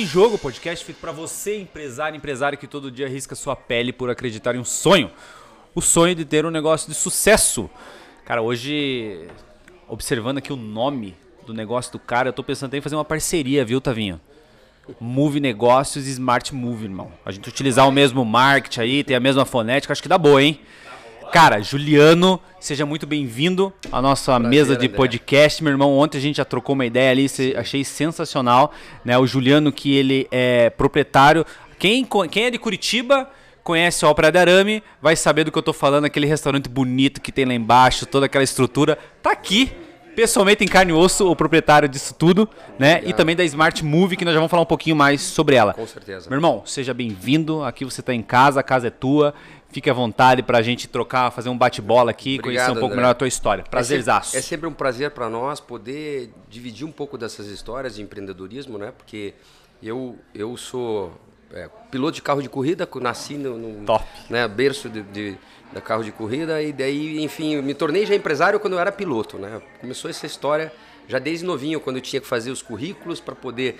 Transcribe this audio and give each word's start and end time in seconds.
em 0.00 0.06
Jogo, 0.06 0.38
podcast 0.38 0.82
feito 0.82 0.98
para 0.98 1.12
você, 1.12 1.60
empresário, 1.60 2.16
empresário 2.16 2.56
que 2.56 2.66
todo 2.66 2.90
dia 2.90 3.04
arrisca 3.04 3.34
sua 3.34 3.54
pele 3.54 3.92
por 3.92 4.08
acreditar 4.08 4.54
em 4.54 4.58
um 4.58 4.64
sonho. 4.64 5.10
O 5.74 5.82
sonho 5.82 6.14
de 6.14 6.24
ter 6.24 6.46
um 6.46 6.50
negócio 6.50 6.88
de 6.88 6.94
sucesso. 6.94 7.68
Cara, 8.24 8.40
hoje, 8.40 9.28
observando 9.86 10.38
aqui 10.38 10.54
o 10.54 10.56
nome 10.56 11.14
do 11.46 11.52
negócio 11.52 11.92
do 11.92 11.98
cara, 11.98 12.30
eu 12.30 12.32
tô 12.32 12.42
pensando 12.42 12.72
em 12.72 12.80
fazer 12.80 12.96
uma 12.96 13.04
parceria, 13.04 13.62
viu, 13.62 13.78
Tavinho? 13.78 14.18
Move 14.98 15.38
Negócios 15.38 16.06
e 16.06 16.10
Smart 16.12 16.54
Move, 16.54 16.84
irmão. 16.84 17.12
A 17.22 17.30
gente 17.30 17.50
utilizar 17.50 17.86
o 17.86 17.92
mesmo 17.92 18.24
marketing 18.24 18.80
aí, 18.80 19.04
tem 19.04 19.14
a 19.14 19.20
mesma 19.20 19.44
fonética, 19.44 19.92
acho 19.92 20.02
que 20.02 20.08
dá 20.08 20.16
boa, 20.16 20.42
hein? 20.42 20.60
Cara, 21.32 21.62
Juliano, 21.62 22.40
seja 22.58 22.84
muito 22.84 23.06
bem-vindo 23.06 23.72
à 23.92 24.02
nossa 24.02 24.32
Prazer, 24.32 24.50
mesa 24.50 24.76
de 24.76 24.86
André. 24.86 24.96
podcast, 24.96 25.62
meu 25.62 25.72
irmão. 25.72 25.96
Ontem 25.96 26.18
a 26.18 26.20
gente 26.20 26.36
já 26.36 26.44
trocou 26.44 26.74
uma 26.74 26.84
ideia 26.84 27.12
ali, 27.12 27.26
achei 27.56 27.84
sensacional, 27.84 28.72
né? 29.04 29.16
O 29.16 29.26
Juliano 29.26 29.70
que 29.70 29.94
ele 29.94 30.26
é 30.32 30.70
proprietário. 30.70 31.46
Quem, 31.78 32.04
quem 32.30 32.44
é 32.44 32.50
de 32.50 32.58
Curitiba 32.58 33.30
conhece 33.62 34.04
a 34.04 34.08
Ópera 34.08 34.32
de 34.32 34.38
Arame, 34.38 34.82
vai 35.00 35.14
saber 35.14 35.44
do 35.44 35.52
que 35.52 35.58
eu 35.58 35.62
tô 35.62 35.72
falando, 35.72 36.04
aquele 36.04 36.26
restaurante 36.26 36.68
bonito 36.68 37.20
que 37.20 37.30
tem 37.30 37.44
lá 37.44 37.54
embaixo, 37.54 38.06
toda 38.06 38.26
aquela 38.26 38.42
estrutura. 38.42 38.98
Tá 39.22 39.30
aqui, 39.30 39.70
pessoalmente 40.16 40.64
em 40.64 40.66
carne 40.66 40.90
e 40.90 40.94
osso, 40.94 41.30
o 41.30 41.36
proprietário 41.36 41.88
disso 41.88 42.12
tudo, 42.12 42.48
né? 42.78 42.94
Obrigado. 42.94 43.10
E 43.10 43.12
também 43.12 43.36
da 43.36 43.44
Smart 43.44 43.84
Move, 43.84 44.16
que 44.16 44.24
nós 44.24 44.34
já 44.34 44.40
vamos 44.40 44.50
falar 44.50 44.62
um 44.62 44.66
pouquinho 44.66 44.96
mais 44.96 45.20
sobre 45.20 45.54
ela. 45.54 45.74
Com 45.74 45.86
certeza. 45.86 46.28
Meu 46.28 46.38
irmão, 46.38 46.62
seja 46.66 46.92
bem-vindo. 46.92 47.62
Aqui 47.62 47.84
você 47.84 48.00
está 48.00 48.12
em 48.12 48.22
casa, 48.22 48.58
a 48.58 48.62
casa 48.62 48.88
é 48.88 48.90
tua. 48.90 49.32
Fique 49.72 49.88
à 49.88 49.92
vontade 49.92 50.42
para 50.42 50.58
a 50.58 50.62
gente 50.62 50.88
trocar, 50.88 51.30
fazer 51.30 51.48
um 51.48 51.56
bate-bola 51.56 52.10
aqui, 52.10 52.38
Obrigado, 52.38 52.44
conhecer 52.44 52.70
um 52.70 52.74
pouco 52.74 52.86
André. 52.86 52.96
melhor 52.96 53.10
a 53.10 53.14
tua 53.14 53.28
história. 53.28 53.62
Prazerzaço. 53.62 54.30
É 54.30 54.40
sempre, 54.40 54.46
é 54.46 54.48
sempre 54.48 54.66
um 54.66 54.72
prazer 54.72 55.12
para 55.12 55.28
nós 55.30 55.60
poder 55.60 56.30
dividir 56.48 56.84
um 56.84 56.90
pouco 56.90 57.16
dessas 57.16 57.46
histórias 57.46 57.94
de 57.94 58.02
empreendedorismo, 58.02 58.78
né? 58.78 58.92
Porque 58.96 59.34
eu, 59.80 60.18
eu 60.34 60.56
sou 60.56 61.12
é, 61.52 61.68
piloto 61.90 62.14
de 62.14 62.22
carro 62.22 62.42
de 62.42 62.48
corrida, 62.48 62.88
nasci 63.00 63.34
no, 63.34 63.56
no 63.56 63.84
Top. 63.84 64.04
Né, 64.28 64.46
berço 64.46 64.88
de, 64.88 65.02
de, 65.02 65.38
de, 65.72 65.80
carro 65.80 66.04
de 66.04 66.12
corrida 66.12 66.60
e 66.62 66.72
daí, 66.72 67.22
enfim, 67.22 67.60
me 67.60 67.74
tornei 67.74 68.06
já 68.06 68.14
empresário 68.14 68.58
quando 68.60 68.74
eu 68.74 68.78
era 68.78 68.92
piloto, 68.92 69.38
né? 69.38 69.60
Começou 69.80 70.10
essa 70.10 70.26
história 70.26 70.72
já 71.08 71.18
desde 71.18 71.44
novinho, 71.44 71.80
quando 71.80 71.96
eu 71.96 72.02
tinha 72.02 72.20
que 72.20 72.26
fazer 72.26 72.50
os 72.50 72.62
currículos 72.62 73.20
para 73.20 73.34
poder 73.34 73.78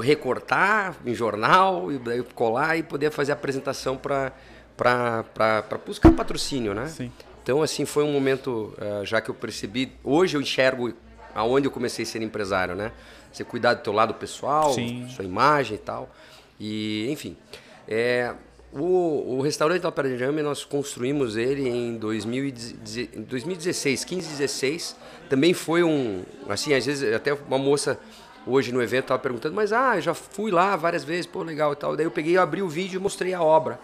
recortar 0.00 0.96
em 1.06 1.14
jornal 1.14 1.92
e 1.92 1.98
daí 1.98 2.22
colar 2.34 2.76
e 2.76 2.82
poder 2.82 3.12
fazer 3.12 3.30
a 3.30 3.34
apresentação 3.34 3.96
para 3.96 4.32
para 4.76 5.24
buscar 5.86 6.12
patrocínio, 6.12 6.74
né? 6.74 6.88
Sim. 6.88 7.12
Então, 7.42 7.62
assim, 7.62 7.84
foi 7.84 8.04
um 8.04 8.12
momento, 8.12 8.74
uh, 8.78 9.04
já 9.04 9.20
que 9.20 9.30
eu 9.30 9.34
percebi, 9.34 9.92
hoje 10.02 10.36
eu 10.36 10.40
enxergo 10.40 10.92
aonde 11.34 11.66
eu 11.66 11.70
comecei 11.70 12.04
a 12.04 12.06
ser 12.06 12.22
empresário, 12.22 12.74
né? 12.74 12.92
Você 13.32 13.44
cuidar 13.44 13.74
do 13.74 13.82
teu 13.82 13.92
lado 13.92 14.14
pessoal, 14.14 14.72
Sim. 14.72 15.06
sua 15.08 15.24
imagem 15.24 15.74
e 15.74 15.78
tal. 15.78 16.08
E, 16.58 17.06
enfim, 17.10 17.36
é, 17.86 18.32
o, 18.72 19.36
o 19.36 19.42
restaurante 19.42 19.82
da 19.82 19.88
Ópera 19.88 20.08
de 20.08 20.16
Jame, 20.16 20.40
nós 20.42 20.64
construímos 20.64 21.36
ele 21.36 21.68
em 21.68 21.98
2016, 21.98 24.04
15, 24.04 24.28
16. 24.28 24.96
Também 25.28 25.52
foi 25.52 25.82
um, 25.82 26.22
assim, 26.48 26.72
às 26.72 26.86
vezes 26.86 27.14
até 27.14 27.34
uma 27.34 27.58
moça 27.58 27.98
hoje 28.46 28.72
no 28.72 28.82
evento 28.82 29.04
estava 29.04 29.20
perguntando, 29.20 29.54
mas 29.54 29.72
ah, 29.72 29.96
eu 29.96 30.00
já 30.00 30.14
fui 30.14 30.50
lá 30.50 30.76
várias 30.76 31.04
vezes, 31.04 31.26
pô, 31.26 31.42
legal 31.42 31.72
e 31.72 31.76
tal. 31.76 31.96
Daí 31.96 32.06
eu 32.06 32.10
peguei, 32.10 32.36
eu 32.36 32.42
abri 32.42 32.62
o 32.62 32.68
vídeo 32.68 32.98
e 32.98 33.02
mostrei 33.02 33.34
a 33.34 33.42
obra. 33.42 33.78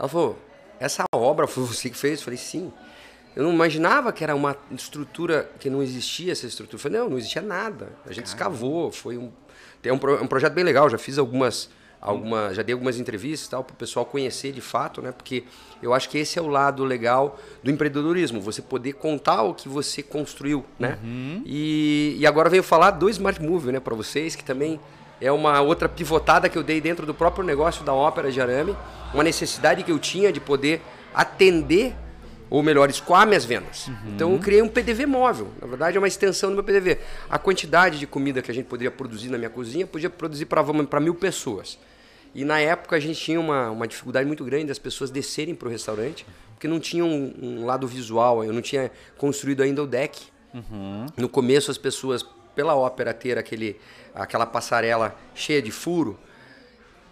Ela 0.00 0.08
falou, 0.08 0.38
essa 0.80 1.04
obra 1.14 1.46
foi 1.46 1.62
você 1.64 1.90
que 1.90 1.96
fez? 1.96 2.20
Eu 2.20 2.24
falei, 2.24 2.38
sim. 2.38 2.72
Eu 3.36 3.44
não 3.44 3.52
imaginava 3.52 4.10
que 4.12 4.24
era 4.24 4.34
uma 4.34 4.56
estrutura, 4.72 5.48
que 5.60 5.68
não 5.68 5.82
existia 5.82 6.32
essa 6.32 6.46
estrutura. 6.46 6.76
Eu 6.76 6.80
falei, 6.80 6.98
não, 6.98 7.10
não 7.10 7.18
existia 7.18 7.42
nada. 7.42 7.92
A 8.06 8.12
gente 8.12 8.24
Caramba. 8.34 8.56
escavou, 8.56 8.90
foi 8.90 9.18
um... 9.18 9.30
É 9.82 9.92
um, 9.92 9.96
um 9.96 10.26
projeto 10.26 10.54
bem 10.54 10.64
legal, 10.64 10.88
já 10.88 10.98
fiz 10.98 11.18
algumas 11.18 11.70
alguma, 12.00 12.54
já 12.54 12.62
dei 12.62 12.72
algumas 12.72 12.98
entrevistas 12.98 13.46
tal 13.46 13.62
para 13.62 13.74
o 13.74 13.76
pessoal 13.76 14.06
conhecer 14.06 14.52
de 14.52 14.60
fato, 14.60 15.02
né? 15.02 15.12
Porque 15.12 15.44
eu 15.82 15.92
acho 15.92 16.08
que 16.08 16.16
esse 16.16 16.38
é 16.38 16.42
o 16.42 16.46
lado 16.46 16.82
legal 16.82 17.38
do 17.62 17.70
empreendedorismo, 17.70 18.40
você 18.40 18.62
poder 18.62 18.94
contar 18.94 19.42
o 19.42 19.54
que 19.54 19.68
você 19.68 20.02
construiu, 20.02 20.64
né? 20.78 20.98
Uhum. 21.02 21.42
E, 21.44 22.16
e 22.18 22.26
agora 22.26 22.48
venho 22.48 22.62
falar 22.62 22.92
do 22.92 23.08
Smart 23.10 23.40
Move, 23.42 23.70
né, 23.70 23.80
para 23.80 23.94
vocês 23.94 24.34
que 24.34 24.42
também 24.42 24.80
é 25.20 25.30
uma 25.30 25.60
outra 25.60 25.88
pivotada 25.88 26.48
que 26.48 26.56
eu 26.56 26.62
dei 26.62 26.80
dentro 26.80 27.04
do 27.04 27.14
próprio 27.14 27.44
negócio 27.44 27.84
da 27.84 27.92
Ópera 27.92 28.30
de 28.30 28.40
Arame, 28.40 28.76
uma 29.12 29.22
necessidade 29.22 29.82
que 29.82 29.92
eu 29.92 29.98
tinha 29.98 30.32
de 30.32 30.40
poder 30.40 30.80
atender 31.14 31.94
ou 32.50 32.64
melhor, 32.64 32.90
escoar 32.90 33.26
minhas 33.26 33.44
vendas. 33.44 33.86
Uhum. 33.86 33.94
Então 34.08 34.32
eu 34.32 34.38
criei 34.40 34.60
um 34.60 34.68
PDV 34.68 35.06
móvel. 35.06 35.48
Na 35.60 35.68
verdade, 35.68 35.96
é 35.96 36.00
uma 36.00 36.08
extensão 36.08 36.50
do 36.50 36.56
meu 36.56 36.64
PDV. 36.64 36.98
A 37.30 37.38
quantidade 37.38 37.98
de 37.98 38.08
comida 38.08 38.42
que 38.42 38.50
a 38.50 38.54
gente 38.54 38.66
poderia 38.66 38.90
produzir 38.90 39.30
na 39.30 39.38
minha 39.38 39.48
cozinha, 39.48 39.86
podia 39.86 40.10
produzir 40.10 40.46
para 40.46 41.00
mil 41.00 41.14
pessoas. 41.14 41.78
E 42.34 42.44
na 42.44 42.58
época 42.58 42.96
a 42.96 43.00
gente 43.00 43.20
tinha 43.20 43.38
uma, 43.38 43.70
uma 43.70 43.86
dificuldade 43.86 44.26
muito 44.26 44.44
grande 44.44 44.66
das 44.66 44.78
pessoas 44.78 45.10
descerem 45.10 45.54
para 45.54 45.68
o 45.68 45.70
restaurante, 45.70 46.26
porque 46.54 46.66
não 46.66 46.80
tinha 46.80 47.04
um, 47.04 47.32
um, 47.40 47.64
lado 47.64 47.86
visual, 47.86 48.44
eu 48.44 48.52
não 48.52 48.60
tinha 48.60 48.90
construído 49.16 49.62
ainda 49.62 49.82
o 49.82 49.86
deck. 49.86 50.20
Uhum. 50.52 51.06
No 51.16 51.28
começo 51.28 51.70
as 51.70 51.78
pessoas, 51.78 52.26
pela 52.54 52.74
ópera 52.74 53.12
ter 53.14 53.38
aquele, 53.38 53.80
aquela 54.14 54.46
passarela 54.46 55.14
cheia 55.34 55.60
de 55.62 55.70
furo, 55.70 56.18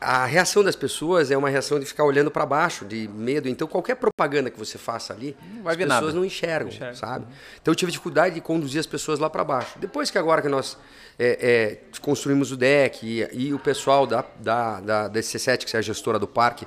a 0.00 0.24
reação 0.26 0.62
das 0.62 0.76
pessoas 0.76 1.30
é 1.30 1.36
uma 1.36 1.48
reação 1.48 1.80
de 1.80 1.84
ficar 1.84 2.04
olhando 2.04 2.30
para 2.30 2.46
baixo, 2.46 2.84
de 2.84 3.08
medo. 3.08 3.48
Então, 3.48 3.66
qualquer 3.66 3.96
propaganda 3.96 4.48
que 4.48 4.58
você 4.58 4.78
faça 4.78 5.12
ali, 5.12 5.36
as 5.64 5.76
pessoas 5.76 5.88
nada. 5.88 6.12
não 6.12 6.24
enxergam, 6.24 6.68
Enxerga. 6.68 6.94
sabe? 6.94 7.26
Então, 7.60 7.72
eu 7.72 7.74
tive 7.74 7.90
dificuldade 7.90 8.36
de 8.36 8.40
conduzir 8.40 8.78
as 8.78 8.86
pessoas 8.86 9.18
lá 9.18 9.28
para 9.28 9.42
baixo. 9.42 9.76
Depois 9.78 10.08
que 10.10 10.16
agora 10.16 10.40
que 10.40 10.48
nós 10.48 10.78
é, 11.18 11.80
é, 11.94 12.00
construímos 12.00 12.52
o 12.52 12.56
deck 12.56 13.04
e, 13.04 13.48
e 13.48 13.52
o 13.52 13.58
pessoal 13.58 14.06
da, 14.06 14.24
da, 14.38 14.80
da, 14.80 15.08
da 15.08 15.20
C7, 15.20 15.64
que 15.64 15.74
é 15.74 15.80
a 15.80 15.82
gestora 15.82 16.18
do 16.18 16.28
parque, 16.28 16.64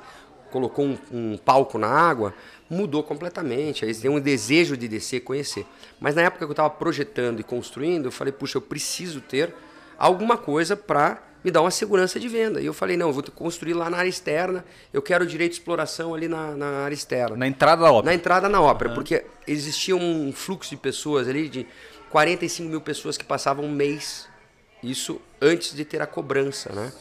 colocou 0.50 0.84
um, 0.84 0.98
um 1.10 1.38
palco 1.38 1.78
na 1.78 1.88
água, 1.88 2.34
mudou 2.72 3.02
completamente. 3.02 3.84
Aí 3.84 3.94
têm 3.94 4.10
um 4.10 4.20
desejo 4.20 4.76
de 4.76 4.88
descer 4.88 5.16
e 5.16 5.20
conhecer. 5.20 5.66
Mas 6.00 6.14
na 6.14 6.22
época 6.22 6.44
que 6.46 6.50
eu 6.50 6.52
estava 6.52 6.70
projetando 6.70 7.40
e 7.40 7.42
construindo, 7.42 8.06
eu 8.06 8.12
falei, 8.12 8.32
puxa, 8.32 8.58
eu 8.58 8.62
preciso 8.62 9.20
ter 9.20 9.54
alguma 9.98 10.36
coisa 10.36 10.76
para 10.76 11.22
me 11.44 11.50
dá 11.50 11.60
uma 11.60 11.72
segurança 11.72 12.20
de 12.20 12.28
venda. 12.28 12.60
E 12.60 12.66
eu 12.66 12.72
falei, 12.72 12.96
não, 12.96 13.08
eu 13.08 13.12
vou 13.12 13.22
construir 13.34 13.74
lá 13.74 13.90
na 13.90 13.96
área 13.96 14.08
externa, 14.08 14.64
eu 14.92 15.02
quero 15.02 15.26
direito 15.26 15.52
de 15.52 15.58
exploração 15.58 16.14
ali 16.14 16.28
na, 16.28 16.52
na 16.52 16.84
área 16.84 16.94
externa. 16.94 17.36
Na 17.36 17.46
entrada 17.46 17.82
da 17.82 17.90
ópera? 17.90 18.06
Na 18.06 18.14
entrada 18.14 18.48
na 18.48 18.60
ópera, 18.60 18.90
uhum. 18.90 18.94
porque 18.94 19.24
existia 19.46 19.96
um 19.96 20.32
fluxo 20.32 20.70
de 20.70 20.76
pessoas 20.76 21.28
ali, 21.28 21.48
de 21.48 21.66
45 22.10 22.68
mil 22.68 22.80
pessoas 22.80 23.16
que 23.16 23.24
passavam 23.24 23.64
um 23.64 23.72
mês, 23.72 24.28
isso 24.82 25.20
antes 25.40 25.74
de 25.74 25.84
ter 25.84 26.00
a 26.00 26.06
cobrança, 26.06 26.72
né? 26.72 26.92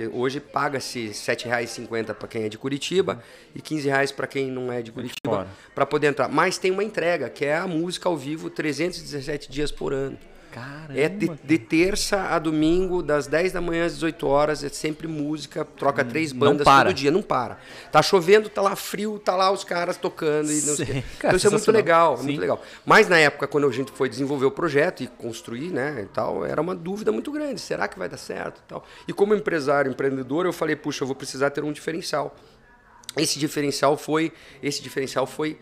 Porque 0.00 0.16
hoje 0.16 0.40
paga-se 0.40 1.08
R$ 1.08 1.12
7,50 1.12 2.14
para 2.14 2.26
quem 2.26 2.44
é 2.44 2.48
de 2.48 2.56
Curitiba 2.56 3.22
e 3.54 3.58
R$ 3.58 3.64
15,00 3.64 4.14
para 4.14 4.26
quem 4.26 4.50
não 4.50 4.72
é 4.72 4.80
de 4.80 4.90
Curitiba, 4.90 5.46
para 5.74 5.84
poder 5.84 6.06
entrar. 6.06 6.28
Mas 6.28 6.56
tem 6.56 6.70
uma 6.70 6.82
entrega, 6.82 7.28
que 7.28 7.44
é 7.44 7.56
a 7.56 7.66
música 7.66 8.08
ao 8.08 8.16
vivo 8.16 8.48
317 8.48 9.50
dias 9.50 9.70
por 9.70 9.92
ano. 9.92 10.18
Caramba, 10.50 10.98
é 10.98 11.08
de, 11.08 11.28
de, 11.28 11.58
terça 11.58 12.22
a 12.22 12.38
domingo, 12.38 13.02
das 13.02 13.26
10 13.26 13.52
da 13.52 13.60
manhã 13.60 13.86
às 13.86 13.94
18 13.94 14.26
horas, 14.26 14.64
é 14.64 14.68
sempre 14.68 15.06
música, 15.06 15.64
troca 15.64 16.04
três 16.04 16.32
bandas 16.32 16.66
todo 16.66 16.92
dia, 16.92 17.10
não 17.10 17.22
para. 17.22 17.58
Tá 17.92 18.02
chovendo, 18.02 18.48
tá 18.48 18.60
lá 18.60 18.74
frio, 18.74 19.18
tá 19.18 19.36
lá 19.36 19.50
os 19.52 19.62
caras 19.62 19.96
tocando. 19.96 20.50
E 20.50 20.60
não 20.62 20.74
sei. 20.74 21.04
Cara, 21.18 21.36
então 21.36 21.36
isso 21.36 21.46
é 21.46 21.50
muito 21.50 21.72
legal, 21.72 22.18
é 22.18 22.22
muito 22.22 22.40
legal. 22.40 22.62
Mas 22.84 23.08
na 23.08 23.18
época, 23.18 23.46
quando 23.46 23.68
a 23.68 23.72
gente 23.72 23.92
foi 23.92 24.08
desenvolver 24.08 24.46
o 24.46 24.50
projeto 24.50 25.02
e 25.02 25.06
construir, 25.06 25.70
né, 25.70 26.02
e 26.02 26.06
tal, 26.06 26.44
era 26.44 26.60
uma 26.60 26.74
dúvida 26.74 27.12
muito 27.12 27.30
grande. 27.30 27.60
Será 27.60 27.86
que 27.86 27.98
vai 27.98 28.08
dar 28.08 28.16
certo 28.16 28.58
e 28.58 28.68
tal? 28.68 28.84
E 29.06 29.12
como 29.12 29.34
empresário, 29.34 29.90
empreendedor, 29.90 30.46
eu 30.46 30.52
falei, 30.52 30.74
puxa, 30.74 31.04
eu 31.04 31.06
vou 31.06 31.14
precisar 31.16 31.50
ter 31.50 31.62
um 31.62 31.72
diferencial. 31.72 32.34
Esse 33.16 33.38
diferencial 33.38 33.96
foi, 33.96 34.32
esse 34.62 34.82
diferencial 34.82 35.26
foi 35.26 35.58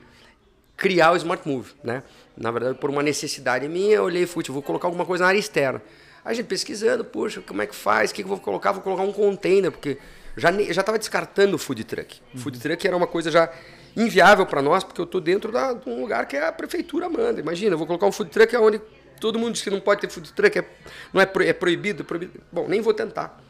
criar 0.79 1.13
o 1.13 1.17
Smart 1.17 1.47
Move, 1.47 1.73
né? 1.83 2.05
Na 2.37 2.53
verdade, 2.53 2.79
por 2.79 2.89
uma 2.89 3.03
necessidade 3.03 3.69
minha, 3.69 3.97
eu 3.97 4.05
olhei 4.05 4.23
e 4.23 4.27
fui, 4.27 4.45
vou 4.49 4.63
colocar 4.63 4.87
alguma 4.87 5.05
coisa 5.05 5.25
na 5.25 5.29
área 5.29 5.39
externa. 5.39 5.83
A 6.25 6.33
gente 6.33 6.47
pesquisando, 6.47 7.05
puxa, 7.05 7.43
como 7.43 7.61
é 7.61 7.67
que 7.67 7.75
faz? 7.75 8.11
O 8.11 8.15
que, 8.15 8.23
que 8.23 8.27
eu 8.27 8.29
vou 8.29 8.39
colocar? 8.39 8.71
Vou 8.71 8.81
colocar 8.81 9.03
um 9.03 9.13
container, 9.13 9.73
porque 9.73 9.99
já 10.37 10.53
já 10.53 10.81
estava 10.81 10.97
descartando 10.97 11.57
o 11.57 11.59
food 11.59 11.83
truck. 11.83 12.21
Uhum. 12.33 12.41
Food 12.41 12.61
truck 12.61 12.87
era 12.87 12.97
uma 12.97 13.09
coisa 13.09 13.29
já 13.29 13.51
inviável 13.97 14.47
para 14.47 14.63
nós, 14.63 14.85
porque 14.85 15.01
eu 15.01 15.05
estou 15.05 15.21
dentro 15.21 15.51
da, 15.51 15.73
de 15.73 15.91
um 15.91 16.01
lugar 16.01 16.27
que 16.27 16.37
a 16.37 16.53
prefeitura 16.53 17.09
manda. 17.09 17.41
Imagina, 17.41 17.75
eu 17.75 17.79
vou 17.79 17.87
colocar 17.87 18.07
um 18.07 18.13
food 18.13 18.31
truck 18.31 18.57
onde 18.57 18.81
todo 19.21 19.37
mundo 19.37 19.55
diz 19.55 19.63
que 19.63 19.71
não 19.71 19.81
pode 19.81 20.01
ter 20.01 20.09
food 20.09 20.33
truck, 20.33 20.61
é, 20.61 20.65
não 21.13 21.21
é, 21.21 21.27
pro, 21.27 21.43
é 21.43 21.53
proibido, 21.53 22.05
proibido. 22.05 22.41
Bom, 22.53 22.69
nem 22.69 22.81
vou 22.81 22.95
tentar. 22.95 23.41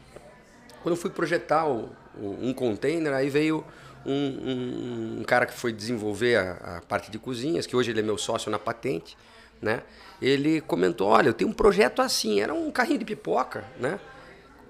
Quando 0.81 0.95
eu 0.95 0.99
fui 0.99 1.11
projetar 1.11 1.67
o, 1.67 1.91
o, 2.17 2.37
um 2.41 2.53
container, 2.53 3.13
aí 3.13 3.29
veio 3.29 3.63
um, 4.05 4.11
um, 4.13 5.19
um, 5.19 5.23
cara 5.23 5.45
que 5.45 5.53
foi 5.53 5.71
desenvolver 5.71 6.35
a, 6.37 6.77
a, 6.77 6.81
parte 6.81 7.11
de 7.11 7.19
cozinhas, 7.19 7.65
que 7.65 7.75
hoje 7.75 7.91
ele 7.91 7.99
é 7.99 8.03
meu 8.03 8.17
sócio 8.17 8.49
na 8.51 8.59
patente, 8.59 9.17
né? 9.61 9.83
Ele 10.21 10.61
comentou, 10.61 11.07
olha, 11.07 11.29
eu 11.29 11.33
tenho 11.33 11.49
um 11.49 11.53
projeto 11.53 12.01
assim, 12.01 12.39
era 12.39 12.53
um 12.53 12.71
carrinho 12.71 12.99
de 12.99 13.05
pipoca, 13.05 13.65
né? 13.79 13.99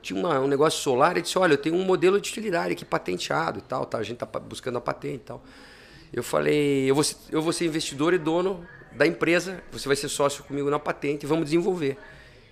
Tinha 0.01 0.19
uma, 0.19 0.39
um 0.39 0.47
negócio 0.47 0.79
solar, 0.81 1.11
ele 1.11 1.21
disse, 1.21 1.37
olha, 1.37 1.53
eu 1.53 1.57
tenho 1.57 1.75
um 1.75 1.83
modelo 1.83 2.19
de 2.19 2.29
utilidade 2.29 2.73
aqui 2.73 2.85
patenteado 2.85 3.59
e 3.59 3.61
tal, 3.61 3.85
tá? 3.85 3.97
a 3.97 4.03
gente 4.03 4.17
tá 4.17 4.25
buscando 4.25 4.77
a 4.77 4.81
patente 4.81 5.15
e 5.15 5.19
tal. 5.19 5.43
Eu 6.11 6.23
falei, 6.23 6.89
eu 6.89 6.95
vou, 6.95 7.03
ser, 7.03 7.17
eu 7.31 7.41
vou 7.41 7.53
ser 7.53 7.65
investidor 7.65 8.13
e 8.13 8.17
dono 8.17 8.65
da 8.91 9.05
empresa, 9.05 9.61
você 9.71 9.87
vai 9.87 9.95
ser 9.95 10.09
sócio 10.09 10.43
comigo 10.43 10.69
na 10.69 10.79
patente, 10.79 11.25
vamos 11.25 11.45
desenvolver. 11.45 11.97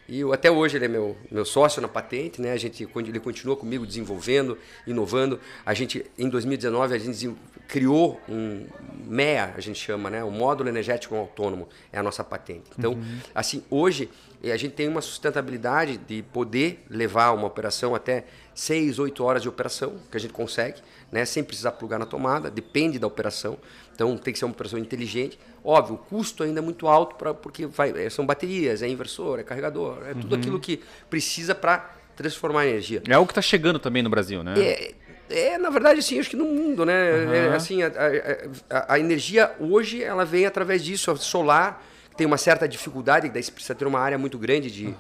E 0.08 0.20
eu, 0.22 0.32
até 0.32 0.50
hoje 0.50 0.78
ele 0.78 0.86
é 0.86 0.88
meu, 0.88 1.18
meu 1.30 1.46
sócio 1.46 1.82
na 1.82 1.88
patente, 1.88 2.42
né? 2.42 2.54
A 2.54 2.58
gente, 2.58 2.88
ele 2.96 3.20
continua 3.20 3.58
comigo 3.58 3.86
desenvolvendo, 3.86 4.58
inovando. 4.86 5.40
A 5.66 5.74
gente, 5.74 6.06
em 6.18 6.30
2019, 6.30 6.96
a 6.96 6.98
gente 6.98 7.36
criou 7.68 8.20
um 8.30 8.66
MEA, 9.06 9.54
a 9.56 9.60
gente 9.60 9.78
chama, 9.78 10.10
né? 10.10 10.24
O 10.24 10.32
Módulo 10.32 10.70
Energético 10.70 11.16
Autônomo 11.16 11.68
é 11.92 12.00
a 12.00 12.04
nossa 12.04 12.24
patente. 12.24 12.64
Então, 12.78 12.94
uhum. 12.94 13.20
assim, 13.36 13.64
hoje 13.70 14.10
a 14.44 14.56
gente 14.56 14.74
tem 14.74 14.88
uma 14.88 15.02
sustentabilidade 15.02 15.98
de 15.98 16.24
poder 16.24 16.86
levar 16.90 17.32
uma 17.32 17.48
operação 17.48 17.94
até 17.94 18.26
6, 18.58 18.98
8 18.98 19.24
horas 19.24 19.44
de 19.44 19.48
operação, 19.48 19.98
que 20.10 20.18
a 20.18 20.20
gente 20.20 20.34
consegue, 20.34 20.82
né? 21.12 21.24
Sem 21.26 21.44
precisar 21.44 21.74
plugar 21.74 22.00
na 22.00 22.08
tomada, 22.08 22.50
depende 22.50 22.98
da 22.98 23.06
operação. 23.06 23.56
Então 23.94 24.18
tem 24.18 24.34
que 24.34 24.40
ser 24.40 24.46
uma 24.46 24.52
operação 24.52 24.80
inteligente. 24.80 25.38
Óbvio, 25.64 25.94
o 25.94 25.98
custo 26.00 26.42
ainda 26.42 26.60
é 26.60 26.62
muito 26.62 26.88
alto 26.88 27.16
pra, 27.18 27.36
porque 27.36 27.68
vai, 27.68 27.92
é, 27.92 28.10
são 28.10 28.26
baterias, 28.26 28.82
é 28.82 28.88
inversor, 28.88 29.40
é 29.40 29.44
carregador, 29.44 30.00
é 30.08 30.16
tudo 30.16 30.34
uhum. 30.34 30.40
aquilo 30.40 30.60
que 30.60 30.82
precisa 31.08 31.54
para 31.54 31.94
transformar 32.16 32.62
a 32.62 32.68
energia. 32.68 33.04
É 33.08 33.14
algo 33.14 33.28
que 33.28 33.32
está 33.32 33.44
chegando 33.44 33.78
também 33.78 34.02
no 34.02 34.10
Brasil, 34.10 34.42
né? 34.42 34.56
É, 34.60 34.96
é, 35.30 35.58
na 35.60 35.70
verdade, 35.70 36.02
sim, 36.02 36.20
acho 36.20 36.32
que 36.32 36.36
no 36.36 36.46
mundo, 36.46 36.84
né? 36.84 37.12
Uhum. 37.12 37.34
É, 37.34 37.56
assim, 37.56 37.84
a, 37.84 37.92
a, 38.72 38.96
a, 38.96 39.00
energia 39.00 39.52
hoje 39.60 40.02
ela 40.02 40.26
vem 40.26 40.48
através 40.48 40.84
disso, 40.84 41.16
solar 41.18 41.86
tem 42.18 42.26
uma 42.26 42.38
certa 42.38 42.68
dificuldade, 42.68 43.30
daí 43.30 43.44
precisa 43.44 43.76
ter 43.76 43.86
uma 43.86 44.00
área 44.00 44.18
muito 44.18 44.40
grande 44.40 44.72
de. 44.72 44.88
Uhum. 44.88 44.96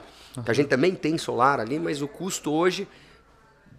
A 0.46 0.54
gente 0.54 0.68
também 0.68 0.94
tem 0.94 1.18
solar 1.18 1.60
ali, 1.60 1.80
mas 1.80 2.04
o 2.04 2.08
custo 2.08 2.52
hoje, 2.52 2.88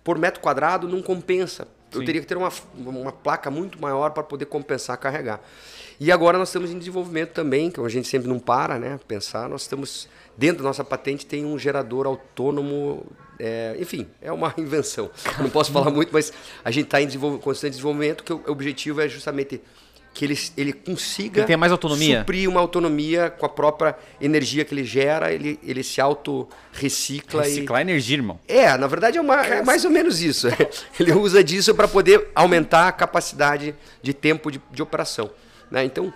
por 0.08 0.16
metro 0.16 0.40
quadrado, 0.40 0.88
não 0.88 1.02
compensa 1.02 1.68
eu 1.92 2.04
teria 2.04 2.20
que 2.20 2.26
ter 2.26 2.36
uma, 2.36 2.50
uma 2.74 3.12
placa 3.12 3.50
muito 3.50 3.80
maior 3.80 4.10
para 4.10 4.22
poder 4.22 4.46
compensar 4.46 4.96
carregar. 4.98 5.40
E 5.98 6.12
agora 6.12 6.38
nós 6.38 6.48
estamos 6.48 6.70
em 6.70 6.78
desenvolvimento 6.78 7.30
também, 7.30 7.70
que 7.70 7.80
a 7.80 7.88
gente 7.88 8.06
sempre 8.06 8.28
não 8.28 8.38
para, 8.38 8.78
né? 8.78 9.00
Pensar, 9.08 9.48
nós 9.48 9.62
estamos 9.62 10.08
dentro 10.36 10.58
da 10.58 10.68
nossa 10.68 10.84
patente 10.84 11.26
tem 11.26 11.44
um 11.44 11.58
gerador 11.58 12.06
autônomo, 12.06 13.06
é, 13.38 13.76
enfim, 13.80 14.06
é 14.20 14.30
uma 14.30 14.54
invenção. 14.58 15.10
não 15.40 15.50
posso 15.50 15.72
falar 15.72 15.90
muito, 15.90 16.10
mas 16.12 16.32
a 16.64 16.70
gente 16.70 16.84
está 16.84 17.00
em 17.00 17.06
desenvolv 17.06 17.40
constante 17.40 17.72
desenvolvimento, 17.72 18.22
que 18.22 18.32
o 18.32 18.42
objetivo 18.46 19.00
é 19.00 19.08
justamente 19.08 19.60
que 20.14 20.24
ele, 20.24 20.38
ele 20.56 20.72
consiga 20.72 21.40
ele 21.40 21.46
tenha 21.46 21.58
mais 21.58 21.70
autonomia. 21.70 22.20
suprir 22.20 22.48
uma 22.48 22.60
autonomia 22.60 23.30
com 23.30 23.46
a 23.46 23.48
própria 23.48 23.96
energia 24.20 24.64
que 24.64 24.74
ele 24.74 24.84
gera, 24.84 25.32
ele, 25.32 25.58
ele 25.62 25.82
se 25.82 26.00
auto-recicla. 26.00 27.42
Reciclar 27.42 27.80
e... 27.80 27.82
energia, 27.82 28.16
irmão. 28.16 28.40
É, 28.48 28.76
na 28.76 28.86
verdade 28.86 29.18
é, 29.18 29.20
uma, 29.20 29.44
é 29.46 29.62
mais 29.62 29.84
ou 29.84 29.90
menos 29.90 30.20
isso. 30.20 30.48
ele 30.98 31.12
usa 31.12 31.42
disso 31.44 31.74
para 31.74 31.86
poder 31.86 32.30
aumentar 32.34 32.88
a 32.88 32.92
capacidade 32.92 33.74
de 34.02 34.12
tempo 34.12 34.50
de, 34.50 34.60
de 34.72 34.82
operação. 34.82 35.30
Né? 35.70 35.84
Então, 35.84 36.12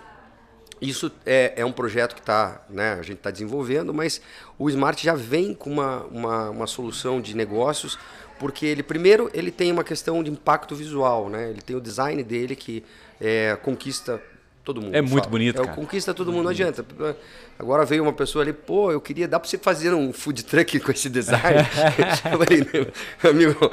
isso 0.81 1.09
é, 1.25 1.53
é 1.55 1.65
um 1.65 1.71
projeto 1.71 2.13
que 2.13 2.21
tá, 2.21 2.61
né, 2.69 2.93
a 2.99 3.01
gente 3.01 3.17
está 3.17 3.31
desenvolvendo, 3.31 3.93
mas 3.93 4.19
o 4.59 4.69
Smart 4.69 5.01
já 5.01 5.15
vem 5.15 5.53
com 5.53 5.69
uma, 5.69 6.03
uma, 6.11 6.49
uma 6.49 6.67
solução 6.67 7.21
de 7.21 7.35
negócios 7.35 7.97
porque 8.43 8.65
ele 8.65 8.83
primeiro 8.83 9.31
ele 9.33 9.49
tem 9.49 9.71
uma 9.71 9.85
questão 9.85 10.21
de 10.21 10.29
impacto 10.29 10.75
visual, 10.75 11.29
né? 11.29 11.49
Ele 11.49 11.61
tem 11.61 11.77
o 11.77 11.79
design 11.79 12.21
dele 12.21 12.57
que 12.57 12.83
é, 13.21 13.57
conquista 13.63 14.21
todo 14.65 14.81
mundo. 14.81 14.93
É 14.93 15.01
muito 15.01 15.29
bonito, 15.29 15.61
é, 15.61 15.63
cara. 15.63 15.73
Conquista 15.73 16.13
todo 16.13 16.29
mundo, 16.29 16.43
não 16.43 16.51
adianta. 16.51 16.85
Agora 17.57 17.85
veio 17.85 18.03
uma 18.03 18.11
pessoa 18.11 18.43
ali, 18.43 18.51
pô, 18.51 18.91
eu 18.91 18.99
queria, 18.99 19.29
dá 19.29 19.39
para 19.39 19.47
você 19.47 19.57
fazer 19.57 19.93
um 19.93 20.11
food 20.11 20.43
truck 20.43 20.77
com 20.81 20.91
esse 20.91 21.09
design? 21.09 21.41
eu 21.97 22.91
falei, 23.21 23.45
amigo, 23.45 23.71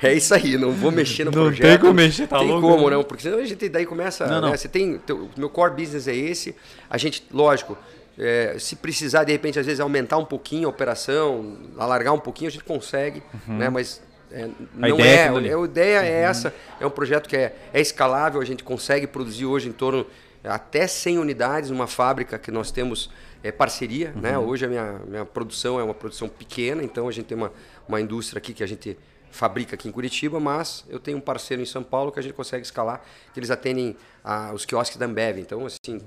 é 0.00 0.14
isso 0.14 0.32
aí, 0.34 0.56
não 0.56 0.70
vou 0.70 0.92
mexer 0.92 1.24
no 1.24 1.32
não 1.32 1.42
projeto. 1.42 1.64
Não 1.64 1.70
tem 1.70 1.78
como 1.80 1.94
mexer, 1.94 2.28
tá 2.28 2.38
tem 2.38 2.46
louco? 2.46 2.68
Tem 2.68 2.76
como, 2.76 2.90
não, 2.90 3.02
porque 3.02 3.24
senão 3.24 3.38
a 3.38 3.44
gente 3.44 3.68
daí 3.68 3.86
começa, 3.86 4.24
não, 4.24 4.50
né, 4.50 4.56
Você 4.56 4.68
tem, 4.68 5.00
o 5.10 5.30
meu 5.36 5.50
core 5.50 5.74
business 5.74 6.06
é 6.06 6.14
esse, 6.14 6.54
a 6.88 6.96
gente, 6.96 7.24
lógico, 7.32 7.76
é, 8.20 8.58
se 8.58 8.76
precisar, 8.76 9.24
de 9.24 9.32
repente, 9.32 9.58
às 9.58 9.64
vezes 9.64 9.80
aumentar 9.80 10.18
um 10.18 10.26
pouquinho 10.26 10.68
a 10.68 10.70
operação, 10.70 11.56
alargar 11.78 12.12
um 12.12 12.18
pouquinho, 12.18 12.48
a 12.48 12.52
gente 12.52 12.64
consegue, 12.64 13.22
uhum. 13.48 13.56
né? 13.56 13.70
Mas 13.70 14.02
é, 14.30 14.46
não 14.74 14.86
a 14.86 14.90
ideia 14.90 15.20
é, 15.20 15.48
é, 15.48 15.54
a 15.54 15.64
ideia 15.64 15.98
é 16.02 16.24
uhum. 16.24 16.30
essa, 16.30 16.54
é 16.78 16.86
um 16.86 16.90
projeto 16.90 17.26
que 17.26 17.36
é, 17.36 17.56
é 17.72 17.80
escalável, 17.80 18.38
a 18.38 18.44
gente 18.44 18.62
consegue 18.62 19.06
produzir 19.06 19.46
hoje 19.46 19.70
em 19.70 19.72
torno 19.72 20.06
até 20.44 20.86
100 20.86 21.18
unidades 21.18 21.70
numa 21.70 21.86
fábrica 21.86 22.38
que 22.38 22.50
nós 22.50 22.70
temos 22.70 23.10
é, 23.42 23.50
parceria, 23.50 24.12
uhum. 24.14 24.20
né? 24.20 24.38
Hoje 24.38 24.66
a 24.66 24.68
minha, 24.68 25.00
minha 25.06 25.24
produção 25.24 25.80
é 25.80 25.82
uma 25.82 25.94
produção 25.94 26.28
pequena, 26.28 26.84
então 26.84 27.08
a 27.08 27.12
gente 27.12 27.24
tem 27.24 27.38
uma, 27.38 27.50
uma 27.88 28.02
indústria 28.02 28.38
aqui 28.38 28.52
que 28.52 28.62
a 28.62 28.68
gente 28.68 28.98
fabrica 29.30 29.76
aqui 29.76 29.88
em 29.88 29.92
Curitiba, 29.92 30.38
mas 30.38 30.84
eu 30.90 30.98
tenho 30.98 31.16
um 31.16 31.22
parceiro 31.22 31.62
em 31.62 31.66
São 31.66 31.82
Paulo 31.82 32.12
que 32.12 32.18
a 32.18 32.22
gente 32.22 32.34
consegue 32.34 32.66
escalar, 32.66 33.00
que 33.32 33.40
eles 33.40 33.50
atendem 33.50 33.96
a, 34.22 34.52
os 34.52 34.66
quiosques 34.66 34.98
da 34.98 35.06
Ambev, 35.06 35.38
então 35.38 35.64
assim, 35.64 36.00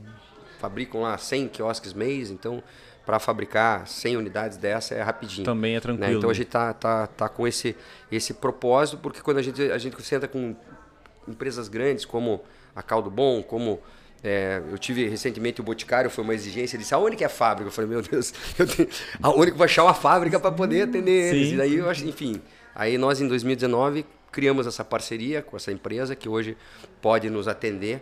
fabricam 0.64 1.02
lá 1.02 1.18
100 1.18 1.50
quiosques 1.50 1.92
mês, 1.92 2.32
então 2.32 2.64
para 3.06 3.20
fabricar 3.20 3.86
100 3.86 4.16
unidades 4.16 4.58
dessa 4.58 4.96
é 4.96 5.02
rapidinho. 5.02 5.44
Também 5.44 5.76
é 5.76 5.80
tranquilo. 5.82 6.10
Né? 6.10 6.18
Então 6.18 6.30
a 6.30 6.34
gente 6.34 6.48
tá, 6.48 6.72
tá, 6.74 7.06
tá 7.06 7.28
com 7.28 7.46
esse, 7.46 7.76
esse 8.10 8.34
propósito, 8.34 8.98
porque 8.98 9.20
quando 9.20 9.40
a 9.40 9.42
gente, 9.42 9.62
a 9.62 9.78
gente 9.78 10.02
senta 10.02 10.26
com 10.26 10.56
empresas 11.28 11.68
grandes 11.68 12.06
como 12.06 12.42
a 12.74 12.82
Caldo 12.82 13.12
Bom, 13.12 13.44
como 13.44 13.82
é, 14.24 14.62
eu 14.72 14.78
tive 14.78 15.06
recentemente 15.06 15.60
o 15.60 15.66
Boticário, 15.66 16.10
foi 16.10 16.24
uma 16.24 16.34
exigência, 16.34 16.78
ele 16.78 16.84
disse, 16.84 16.94
aonde 16.94 17.18
que 17.18 17.26
é 17.26 17.28
a 17.28 17.30
fábrica? 17.30 17.68
Eu 17.68 17.74
falei, 17.74 17.90
meu 17.90 18.02
Deus, 18.02 18.34
eu 18.58 18.66
tenho, 18.66 18.88
aonde 19.22 19.52
que 19.52 19.58
vou 19.58 19.66
achar 19.66 19.84
uma 19.84 19.94
fábrica 19.94 20.40
para 20.40 20.54
poder 20.54 20.84
atender 20.84 21.30
Sim. 21.30 21.36
eles? 21.36 21.52
E 21.52 21.58
daí, 21.58 21.76
eu, 21.76 21.92
enfim, 21.92 22.42
aí 22.74 22.98
nós 22.98 23.20
em 23.20 23.28
2019 23.28 24.06
criamos 24.32 24.66
essa 24.66 24.86
parceria 24.86 25.42
com 25.42 25.58
essa 25.58 25.74
empresa 25.74 26.16
que 26.16 26.30
hoje 26.30 26.56
pode 27.02 27.30
nos 27.30 27.50
atender 27.50 28.02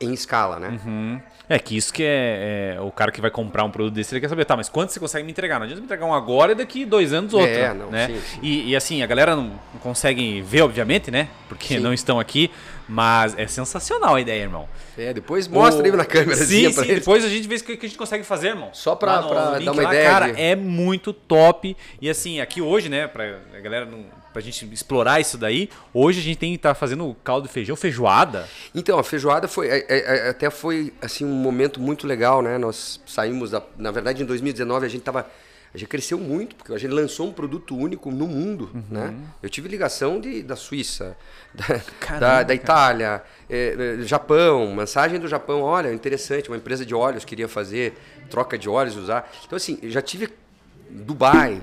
em 0.00 0.12
escala, 0.12 0.58
né? 0.58 0.80
Uhum. 0.84 1.20
É 1.48 1.58
que 1.58 1.76
isso 1.76 1.92
que 1.92 2.04
é, 2.04 2.76
é, 2.76 2.80
o 2.80 2.92
cara 2.92 3.10
que 3.10 3.20
vai 3.20 3.30
comprar 3.30 3.64
um 3.64 3.70
produto 3.70 3.92
desse, 3.92 4.14
ele 4.14 4.20
quer 4.20 4.28
saber, 4.28 4.44
tá, 4.44 4.56
mas 4.56 4.68
quanto 4.68 4.92
você 4.92 5.00
consegue 5.00 5.24
me 5.24 5.32
entregar? 5.32 5.58
Não 5.58 5.64
adianta 5.64 5.80
me 5.80 5.84
entregar 5.84 6.06
um 6.06 6.14
agora 6.14 6.52
e 6.52 6.54
daqui 6.54 6.84
dois 6.84 7.12
anos 7.12 7.34
outro, 7.34 7.48
é, 7.48 7.74
não, 7.74 7.90
né? 7.90 8.06
Sim, 8.06 8.20
sim. 8.20 8.38
E, 8.40 8.70
e, 8.70 8.76
assim, 8.76 9.02
a 9.02 9.06
galera 9.06 9.34
não, 9.34 9.42
não, 9.42 9.80
consegue 9.80 10.40
ver, 10.42 10.62
obviamente, 10.62 11.10
né? 11.10 11.28
Porque 11.48 11.74
sim. 11.74 11.80
não 11.80 11.92
estão 11.92 12.20
aqui, 12.20 12.52
mas 12.88 13.36
é 13.36 13.48
sensacional 13.48 14.14
a 14.14 14.20
ideia, 14.20 14.42
irmão. 14.42 14.68
É, 14.96 15.12
depois 15.12 15.48
mostra 15.48 15.82
o... 15.82 15.84
aí 15.84 15.90
na 15.90 16.04
câmera. 16.04 16.36
Sim, 16.36 16.70
sim, 16.70 16.86
depois 16.86 17.24
a 17.24 17.28
gente 17.28 17.48
vê 17.48 17.56
o 17.56 17.64
que 17.64 17.72
a 17.72 17.88
gente 17.88 17.98
consegue 17.98 18.22
fazer, 18.22 18.50
irmão. 18.50 18.70
Só 18.72 18.94
pra, 18.94 19.20
pra 19.20 19.58
dar 19.58 19.72
uma 19.72 19.82
lá, 19.82 19.88
ideia. 19.92 20.08
Cara, 20.08 20.32
de... 20.32 20.40
é 20.40 20.54
muito 20.54 21.12
top. 21.12 21.76
E 22.00 22.08
assim, 22.08 22.40
aqui 22.40 22.62
hoje, 22.62 22.88
né, 22.88 23.08
pra 23.08 23.40
a 23.56 23.60
galera 23.60 23.86
não 23.86 24.19
pra 24.32 24.40
gente 24.40 24.64
explorar 24.72 25.20
isso 25.20 25.36
daí. 25.36 25.68
Hoje 25.92 26.20
a 26.20 26.22
gente 26.22 26.38
tem 26.38 26.50
que 26.50 26.56
estar 26.56 26.70
tá 26.70 26.74
fazendo 26.74 27.16
caldo 27.24 27.46
de 27.46 27.52
feijão, 27.52 27.76
feijoada. 27.76 28.48
Então, 28.74 28.98
a 28.98 29.04
feijoada 29.04 29.48
foi 29.48 29.68
é, 29.68 29.86
é, 29.88 30.26
é, 30.26 30.28
até 30.30 30.50
foi 30.50 30.92
assim 31.00 31.24
um 31.24 31.34
momento 31.34 31.80
muito 31.80 32.06
legal, 32.06 32.42
né? 32.42 32.58
Nós 32.58 33.00
saímos 33.06 33.50
da, 33.50 33.62
na 33.76 33.90
verdade 33.90 34.22
em 34.22 34.26
2019 34.26 34.86
a 34.86 34.88
gente 34.88 35.02
tava 35.02 35.26
a 35.72 35.78
gente 35.78 35.88
cresceu 35.88 36.18
muito, 36.18 36.56
porque 36.56 36.72
a 36.72 36.78
gente 36.78 36.90
lançou 36.90 37.28
um 37.28 37.32
produto 37.32 37.76
único 37.76 38.10
no 38.10 38.26
mundo, 38.26 38.70
uhum. 38.74 38.82
né? 38.90 39.14
Eu 39.40 39.48
tive 39.48 39.68
ligação 39.68 40.20
de, 40.20 40.42
da 40.42 40.56
Suíça, 40.56 41.16
da, 41.54 41.80
Caramba, 42.00 42.20
da, 42.20 42.42
da 42.42 42.54
Itália, 42.54 43.22
é, 43.48 43.98
é, 44.00 44.02
Japão, 44.02 44.74
mensagem 44.74 45.20
do 45.20 45.28
Japão, 45.28 45.62
olha, 45.62 45.92
interessante, 45.92 46.48
uma 46.48 46.56
empresa 46.56 46.84
de 46.84 46.92
óleos 46.92 47.24
queria 47.24 47.46
fazer 47.46 47.94
troca 48.28 48.58
de 48.58 48.68
óleos, 48.68 48.96
usar. 48.96 49.30
Então, 49.46 49.56
assim, 49.56 49.78
já 49.84 50.02
tive 50.02 50.28
Dubai, 50.92 51.62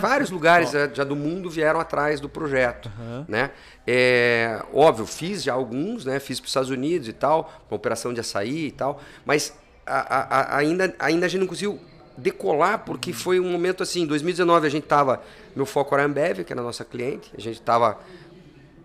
vários 0.00 0.30
lugares 0.30 0.70
já 0.92 1.04
do 1.04 1.14
mundo 1.14 1.48
vieram 1.48 1.78
atrás 1.78 2.18
do 2.18 2.28
projeto, 2.28 2.90
uhum. 2.98 3.24
né? 3.28 3.50
É, 3.86 4.60
óbvio, 4.72 5.06
fiz 5.06 5.44
já 5.44 5.52
alguns, 5.52 6.04
né? 6.04 6.18
Fiz 6.18 6.40
para 6.40 6.46
os 6.46 6.50
Estados 6.50 6.70
Unidos 6.70 7.06
e 7.06 7.12
tal, 7.12 7.52
uma 7.70 7.76
operação 7.76 8.12
de 8.12 8.20
açaí 8.20 8.66
e 8.66 8.70
tal, 8.72 9.00
mas 9.24 9.54
a, 9.86 10.54
a, 10.54 10.56
ainda, 10.56 10.94
ainda 10.98 11.26
a 11.26 11.28
gente 11.28 11.40
não 11.40 11.46
conseguiu 11.46 11.78
decolar 12.16 12.80
porque 12.84 13.10
uhum. 13.10 13.16
foi 13.16 13.40
um 13.40 13.50
momento 13.50 13.82
assim, 13.82 14.02
em 14.02 14.06
2019 14.06 14.66
a 14.66 14.70
gente 14.70 14.86
tava, 14.86 15.22
meu 15.54 15.66
foco 15.66 15.94
era 15.94 16.02
a 16.02 16.06
Ambev, 16.06 16.44
que 16.44 16.52
era 16.52 16.60
a 16.60 16.64
nossa 16.64 16.84
cliente, 16.84 17.30
a 17.36 17.40
gente 17.40 17.62
tava 17.62 17.98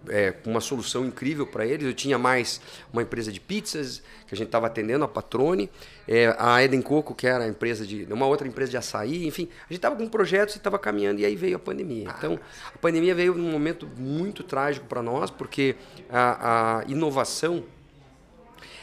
é, 0.07 0.33
uma 0.45 0.61
solução 0.61 1.05
incrível 1.05 1.45
para 1.45 1.65
eles. 1.65 1.85
Eu 1.85 1.93
tinha 1.93 2.17
mais 2.17 2.61
uma 2.93 3.01
empresa 3.01 3.31
de 3.31 3.39
pizzas 3.39 4.01
que 4.27 4.33
a 4.33 4.37
gente 4.37 4.47
estava 4.47 4.67
atendendo, 4.67 5.03
a 5.03 5.07
Patrone, 5.07 5.69
é, 6.07 6.35
a 6.37 6.63
Eden 6.63 6.81
Coco, 6.81 7.13
que 7.13 7.27
era 7.27 7.43
a 7.43 7.47
empresa 7.47 7.85
de 7.85 8.05
uma 8.11 8.25
outra 8.25 8.47
empresa 8.47 8.71
de 8.71 8.77
açaí, 8.77 9.27
enfim, 9.27 9.49
a 9.61 9.73
gente 9.73 9.77
estava 9.77 9.95
com 9.95 10.07
projetos 10.07 10.55
e 10.55 10.57
estava 10.57 10.77
caminhando 10.77 11.19
e 11.19 11.25
aí 11.25 11.35
veio 11.35 11.55
a 11.55 11.59
pandemia. 11.59 12.07
Então, 12.17 12.39
a 12.73 12.77
pandemia 12.77 13.13
veio 13.13 13.33
num 13.33 13.51
momento 13.51 13.87
muito 13.97 14.43
trágico 14.43 14.85
para 14.85 15.01
nós, 15.01 15.29
porque 15.31 15.75
a, 16.09 16.79
a, 16.79 16.83
inovação 16.87 17.63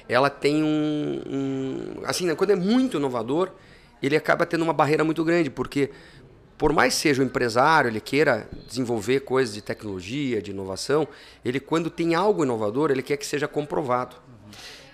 ela 0.09 0.31
tem 0.31 0.63
um, 0.63 1.23
um 1.27 2.01
assim, 2.05 2.27
né, 2.27 2.35
quando 2.35 2.51
é 2.51 2.57
muito 2.57 2.97
inovador, 2.97 3.51
ele 4.03 4.17
acaba 4.17 4.45
tendo 4.45 4.63
uma 4.63 4.73
barreira 4.73 5.03
muito 5.03 5.25
grande, 5.25 5.51
porque 5.51 5.91
por 6.59 6.73
mais 6.73 6.95
seja 6.95 7.23
um 7.23 7.27
empresário, 7.27 7.89
ele 7.89 8.01
queira 8.01 8.49
desenvolver 8.67 9.21
coisas 9.21 9.55
de 9.55 9.61
tecnologia, 9.61 10.41
de 10.41 10.51
inovação, 10.51 11.07
ele 11.45 11.61
quando 11.61 11.91
tem 11.91 12.15
algo 12.15 12.45
inovador, 12.45 12.91
ele 12.91 13.03
quer 13.03 13.17
que 13.17 13.27
seja 13.27 13.47
comprovado. 13.47 14.17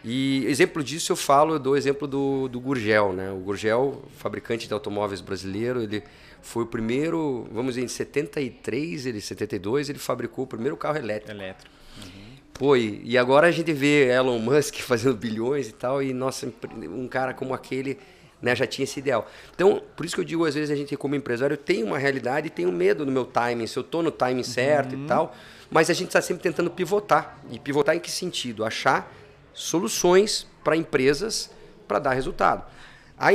E 0.04 0.44
exemplo 0.46 0.82
disso 0.82 1.12
eu 1.12 1.16
falo, 1.16 1.54
eu 1.54 1.58
dou 1.60 1.76
exemplo 1.76 2.08
do, 2.08 2.48
do 2.48 2.58
Gurgel, 2.58 3.12
né? 3.12 3.30
O 3.30 3.36
Gurgel, 3.36 4.02
fabricante 4.16 4.66
de 4.66 4.74
automóveis 4.74 5.20
brasileiro, 5.20 5.80
ele 5.80 6.02
foi 6.40 6.64
o 6.64 6.66
primeiro, 6.66 7.46
vamos 7.52 7.74
dizer, 7.74 7.84
em 7.84 7.88
73, 7.88 9.06
ele 9.06 9.20
72, 9.20 9.88
ele 9.88 10.00
fabricou 10.00 10.44
o 10.44 10.46
primeiro 10.46 10.76
carro 10.76 10.98
elétrico. 10.98 11.30
Elétrico. 11.30 11.70
Uhum. 11.98 12.22
Pô, 12.52 12.76
e, 12.76 13.00
e 13.04 13.16
agora 13.16 13.46
a 13.46 13.50
gente 13.52 13.72
vê 13.72 14.08
Elon 14.08 14.40
Musk 14.40 14.74
fazendo 14.82 15.16
bilhões 15.16 15.68
e 15.68 15.72
tal, 15.72 16.02
e 16.02 16.12
nossa, 16.12 16.52
um 16.74 17.06
cara 17.06 17.32
como 17.32 17.54
aquele 17.54 17.96
né? 18.42 18.54
Já 18.56 18.66
tinha 18.66 18.84
esse 18.84 18.98
ideal. 18.98 19.26
Então, 19.54 19.80
por 19.96 20.04
isso 20.04 20.14
que 20.16 20.20
eu 20.20 20.24
digo, 20.24 20.44
às 20.44 20.54
vezes 20.54 20.70
a 20.70 20.74
gente 20.74 20.96
como 20.96 21.14
empresário 21.14 21.56
tem 21.56 21.82
uma 21.84 21.96
realidade 21.96 22.48
e 22.48 22.50
tenho 22.50 22.70
medo 22.72 23.06
no 23.06 23.12
meu 23.12 23.24
timing, 23.24 23.66
se 23.66 23.78
eu 23.78 23.82
estou 23.82 24.02
no 24.02 24.10
timing 24.10 24.42
certo 24.42 24.94
Uhum. 24.96 25.04
e 25.04 25.06
tal, 25.06 25.36
mas 25.70 25.88
a 25.88 25.94
gente 25.94 26.08
está 26.08 26.20
sempre 26.20 26.42
tentando 26.42 26.68
pivotar. 26.70 27.38
E 27.50 27.58
pivotar 27.58 27.94
em 27.96 28.00
que 28.00 28.10
sentido? 28.10 28.64
Achar 28.64 29.10
soluções 29.54 30.46
para 30.64 30.76
empresas 30.76 31.50
para 31.86 31.98
dar 31.98 32.12
resultado. 32.14 32.64
A, 33.18 33.28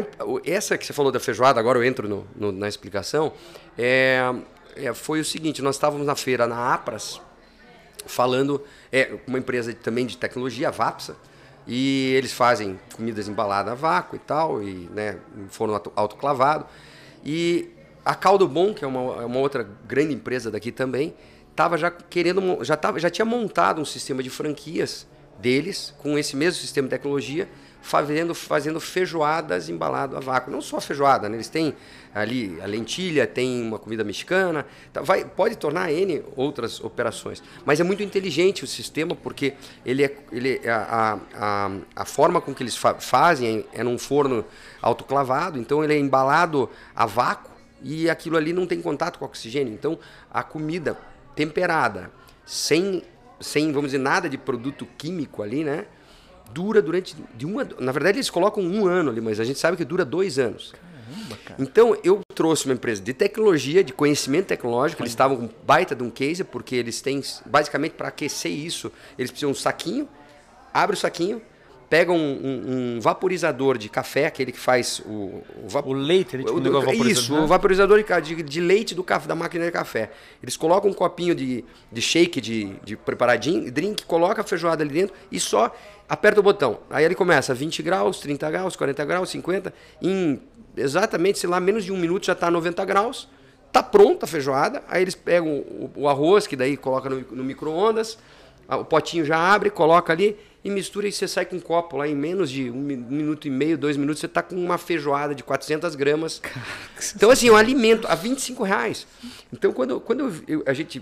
essa 0.46 0.78
que 0.78 0.86
você 0.86 0.92
falou 0.92 1.12
da 1.12 1.20
feijoada, 1.20 1.60
agora 1.60 1.80
eu 1.80 1.84
entro 1.84 2.08
no- 2.10 2.28
no- 2.36 2.52
na 2.52 2.68
explicação, 2.68 3.32
é, 3.78 4.20
é, 4.76 4.94
foi 4.94 5.20
o 5.22 5.26
seguinte, 5.26 5.62
nós 5.62 5.76
estávamos 5.76 6.06
na 6.06 6.16
feira 6.16 6.46
na 6.46 6.74
Apras, 6.74 7.22
falando, 8.06 8.64
é 8.92 9.16
uma 9.28 9.38
empresa 9.38 9.72
de- 9.74 9.80
também 9.80 10.06
de 10.06 10.18
tecnologia, 10.18 10.68
a 10.68 10.72
Vapsa, 10.72 11.16
e 11.68 12.14
eles 12.16 12.32
fazem 12.32 12.80
comidas 12.96 13.28
embaladas 13.28 13.74
a 13.74 13.76
vácuo 13.76 14.16
e 14.16 14.20
tal, 14.20 14.64
e 14.64 14.90
né, 14.94 15.18
forno 15.50 15.74
auto- 15.74 15.92
autoclavado. 15.96 16.66
E 17.26 17.70
a 18.06 18.16
Caldo 18.16 18.48
Bom, 18.48 18.74
que 18.74 18.86
é 18.86 18.88
uma, 18.88 19.22
é 19.22 19.26
uma 19.26 19.40
outra 19.40 19.68
grande 19.86 20.14
empresa 20.14 20.50
daqui 20.50 20.72
também, 20.72 21.14
estava 21.52 21.78
já 21.78 21.92
querendo, 21.92 22.64
já, 22.64 22.78
tava, 22.78 23.00
já 23.00 23.10
tinha 23.10 23.26
montado 23.26 23.82
um 23.82 23.86
sistema 23.86 24.24
de 24.24 24.30
franquias 24.30 25.06
deles, 25.40 25.94
com 25.98 26.18
esse 26.18 26.36
mesmo 26.36 26.62
sistema 26.62 26.88
de 26.88 26.92
tecnologia, 26.92 27.50
fazendo, 27.88 28.36
fazendo 28.36 28.82
feijoadas 28.82 29.70
embalado 29.70 30.18
a 30.18 30.20
vácuo. 30.20 30.52
Não 30.52 30.62
só 30.62 30.82
feijoada, 30.82 31.30
né? 31.30 31.38
eles 31.38 31.48
têm 31.48 31.74
ali 32.14 32.60
a 32.62 32.66
lentilha, 32.66 33.26
tem 33.26 33.62
uma 33.62 33.80
comida 33.80 34.04
mexicana, 34.04 34.66
tá? 34.92 35.02
vai, 35.02 35.24
pode 35.24 35.56
tornar 35.56 35.90
N 35.90 36.22
outras 36.36 36.82
operações. 36.84 37.42
Mas 37.66 37.80
é 37.80 37.84
muito 37.86 38.04
inteligente 38.04 38.66
o 38.66 38.68
sistema, 38.68 39.16
porque 39.16 39.54
ele 39.86 40.04
é, 40.04 40.18
ele 40.34 40.60
é- 40.62 40.70
a, 40.70 41.18
a, 41.34 41.72
a 41.96 42.06
forma 42.06 42.42
com 42.42 42.54
que 42.54 42.62
eles 42.62 42.76
fa- 42.76 42.96
fazem 42.96 43.66
é 43.72 43.82
num 43.86 43.98
forno 43.98 44.44
autoclavado, 44.82 45.58
então 45.58 45.82
ele 45.82 45.94
é 45.94 45.98
embalado 45.98 46.70
a 46.94 47.06
vácuo 47.06 47.52
e 47.82 48.10
aquilo 48.10 48.36
ali 48.36 48.52
não 48.52 48.68
tem 48.68 48.82
contato 48.82 49.18
com 49.18 49.24
oxigênio. 49.24 49.74
Então 49.74 49.98
a 50.30 50.44
comida 50.44 50.98
temperada, 51.36 52.12
sem, 52.46 53.02
sem 53.40 53.72
vamos 53.72 53.92
dizer, 53.92 54.00
nada 54.04 54.28
de 54.28 54.38
produto 54.38 54.86
químico 54.98 55.42
ali, 55.42 55.64
né? 55.64 55.86
Dura 56.52 56.82
durante 56.82 57.16
de 57.36 57.46
uma, 57.46 57.68
na 57.80 57.92
verdade 57.92 58.18
eles 58.18 58.30
colocam 58.30 58.64
um 58.64 58.88
ano 58.88 59.12
ali, 59.12 59.22
mas 59.22 59.40
a 59.40 59.44
gente 59.44 59.60
sabe 59.60 59.78
que 59.78 59.86
dura 59.86 60.04
dois 60.04 60.40
anos. 60.40 60.74
Então, 61.60 61.98
eu 62.04 62.22
trouxe 62.36 62.66
uma 62.66 62.74
empresa 62.74 63.02
de 63.02 63.14
tecnologia, 63.14 63.84
de 63.84 63.94
conhecimento 63.94 64.48
tecnológico. 64.48 65.02
Eles 65.02 65.12
estavam 65.12 65.38
com 65.38 65.50
baita 65.66 65.96
de 65.96 66.04
um 66.04 66.10
case, 66.10 66.44
porque 66.44 66.76
eles 66.76 67.02
têm, 67.02 67.22
basicamente, 67.46 67.94
para 67.94 68.10
aquecer 68.10 68.52
isso, 68.52 68.92
eles 69.18 69.32
precisam 69.32 69.52
de 69.52 69.58
um 69.58 69.62
saquinho, 69.62 70.08
abre 70.74 70.96
o 70.96 71.00
saquinho, 71.00 71.42
pega 71.90 72.12
um, 72.12 72.18
um- 72.18 72.96
um 72.98 73.00
vaporizador 73.00 73.78
de 73.78 73.88
café, 73.90 74.26
aquele 74.26 74.52
que 74.52 74.60
faz 74.60 75.00
o, 75.06 75.42
o, 75.64 75.68
vap- 75.68 75.88
O 75.88 75.94
leite, 75.94 76.36
ele, 76.36 76.44
tipo, 76.44 76.58
o 76.58 76.62
negócio 76.62 76.86
vaporizador, 76.88 77.12
Isso, 77.24 77.34
né? 77.34 77.40
o 77.40 77.48
vaporizador 77.48 78.04
de, 78.04 78.36
de, 78.36 78.44
de 78.44 78.62
leite 78.62 78.94
do 78.94 79.04
café, 79.04 79.28
da 79.28 79.36
máquina 79.36 79.66
de 79.66 79.72
café. 79.72 80.12
Eles 80.44 80.58
colocam 80.58 80.90
um 80.90 80.94
copinho 80.94 81.34
de, 81.34 81.64
de 81.92 82.02
shake, 82.02 82.42
de, 82.42 82.76
de 82.84 82.98
preparadinho, 82.98 83.72
drink, 83.72 84.04
coloca 84.06 84.42
a 84.42 84.44
feijoada 84.44 84.84
ali 84.84 84.92
dentro 84.94 85.16
e 85.32 85.40
só 85.40 85.74
aperta 86.10 86.40
o 86.40 86.44
botão. 86.44 86.80
Aí 86.90 87.06
ele 87.06 87.16
começa 87.16 87.54
20 87.54 87.82
graus, 87.84 88.20
30 88.20 88.52
graus, 88.52 88.76
40 88.76 89.06
graus, 89.06 89.30
50. 89.30 89.74
Em 90.02 90.42
exatamente, 90.76 91.40
sei 91.40 91.50
lá, 91.50 91.60
menos 91.60 91.84
de 91.86 91.92
um 91.92 91.98
minuto 91.98 92.26
já 92.26 92.34
está 92.34 92.52
90 92.52 92.84
graus. 92.86 93.28
Tá 93.72 93.82
pronta 93.82 94.26
a 94.26 94.28
feijoada. 94.28 94.84
Aí 94.90 95.02
eles 95.02 95.16
pegam 95.16 95.48
o, 95.60 95.92
o 95.96 96.10
arroz, 96.10 96.48
que 96.48 96.56
daí 96.56 96.76
coloca 96.78 97.10
no, 97.10 97.22
no 97.32 97.44
micro-ondas. 97.44 98.18
O 98.70 98.84
potinho 98.84 99.24
já 99.24 99.38
abre, 99.38 99.70
coloca 99.70 100.12
ali 100.12 100.38
e 100.68 100.70
mistura 100.70 101.08
e 101.08 101.12
você 101.12 101.28
sai 101.28 101.46
com 101.46 101.56
um 101.56 101.60
copo 101.60 101.96
lá 101.98 102.08
em 102.08 102.16
menos 102.16 102.50
de 102.52 102.70
um, 102.70 102.76
mi- 102.82 102.96
minuto 102.98 103.48
e 103.48 103.50
meio, 103.50 103.78
dois 103.78 103.96
minutos, 103.96 104.20
você 104.20 104.28
tá 104.28 104.42
com 104.44 104.56
uma 104.56 104.78
feijoada 104.78 105.34
de 105.34 105.44
400 105.44 105.96
gramas. 105.96 106.42
Então, 107.16 107.30
assim, 107.30 107.50
um 107.50 107.56
alimento 107.56 108.06
a 108.08 108.16
25 108.16 108.64
reais. 108.64 109.08
Então, 109.54 109.72
quando, 109.72 110.00
quando 110.02 110.44
eu- 110.48 110.64
a 110.66 110.74
gente 110.74 111.02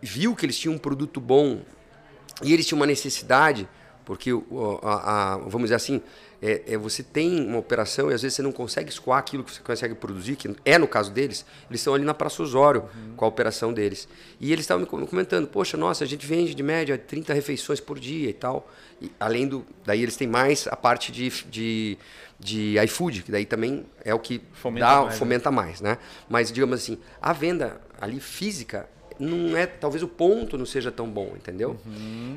viu 0.00 0.34
que 0.34 0.46
eles 0.46 0.58
tinham 0.58 0.74
um 0.74 0.78
produto 0.78 1.20
bom 1.20 1.60
e 2.42 2.52
eles 2.52 2.66
tinham 2.66 2.78
uma 2.80 2.86
necessidade, 2.86 3.68
porque, 4.04 4.30
a, 4.82 5.34
a- 5.34 5.36
vamos 5.38 5.62
dizer 5.64 5.74
assim, 5.74 6.00
é, 6.42 6.62
é, 6.74 6.76
você 6.76 7.02
tem 7.02 7.46
uma 7.48 7.58
operação 7.58 8.10
e 8.10 8.14
às 8.14 8.20
vezes 8.20 8.36
você 8.36 8.42
não 8.42 8.52
consegue 8.52 8.90
escoar 8.90 9.18
aquilo 9.18 9.42
que 9.42 9.50
você 9.50 9.60
consegue 9.62 9.94
produzir, 9.94 10.36
que 10.36 10.54
é 10.66 10.76
no 10.78 10.86
caso 10.86 11.10
deles, 11.10 11.46
eles 11.70 11.80
estão 11.80 11.94
ali 11.94 12.04
na 12.04 12.12
Praça 12.12 12.42
Osório 12.42 12.84
com 13.16 13.24
a 13.24 13.28
operação 13.28 13.72
deles. 13.72 14.06
E 14.38 14.52
eles 14.52 14.64
estavam 14.64 14.82
me 14.82 14.86
com- 14.86 15.04
comentando, 15.06 15.48
poxa, 15.48 15.78
nossa, 15.78 16.04
a 16.04 16.06
gente 16.06 16.26
vende 16.26 16.54
de 16.54 16.62
média 16.62 16.98
30 16.98 17.32
refeições 17.32 17.80
por 17.80 17.98
dia 17.98 18.28
e 18.28 18.34
tal. 18.34 18.70
Além 19.20 19.46
do. 19.46 19.64
Daí 19.84 20.02
eles 20.02 20.16
têm 20.16 20.26
mais 20.26 20.66
a 20.66 20.76
parte 20.76 21.12
de, 21.12 21.28
de, 21.50 21.98
de 22.38 22.76
iFood, 22.84 23.22
que 23.22 23.32
daí 23.32 23.44
também 23.44 23.84
é 24.04 24.14
o 24.14 24.18
que 24.18 24.42
Fomenta 24.52 24.86
dá, 24.86 24.96
mais, 24.96 25.12
né? 25.12 25.18
fomenta 25.18 25.50
mais, 25.50 25.80
né? 25.80 25.98
Mas, 26.28 26.50
digamos 26.50 26.82
assim, 26.82 26.98
a 27.20 27.32
venda 27.32 27.80
ali 28.00 28.20
física 28.20 28.88
não 29.18 29.56
é, 29.56 29.66
talvez 29.66 30.02
o 30.02 30.08
ponto 30.08 30.58
não 30.58 30.66
seja 30.66 30.90
tão 30.90 31.08
bom, 31.08 31.32
entendeu? 31.36 31.78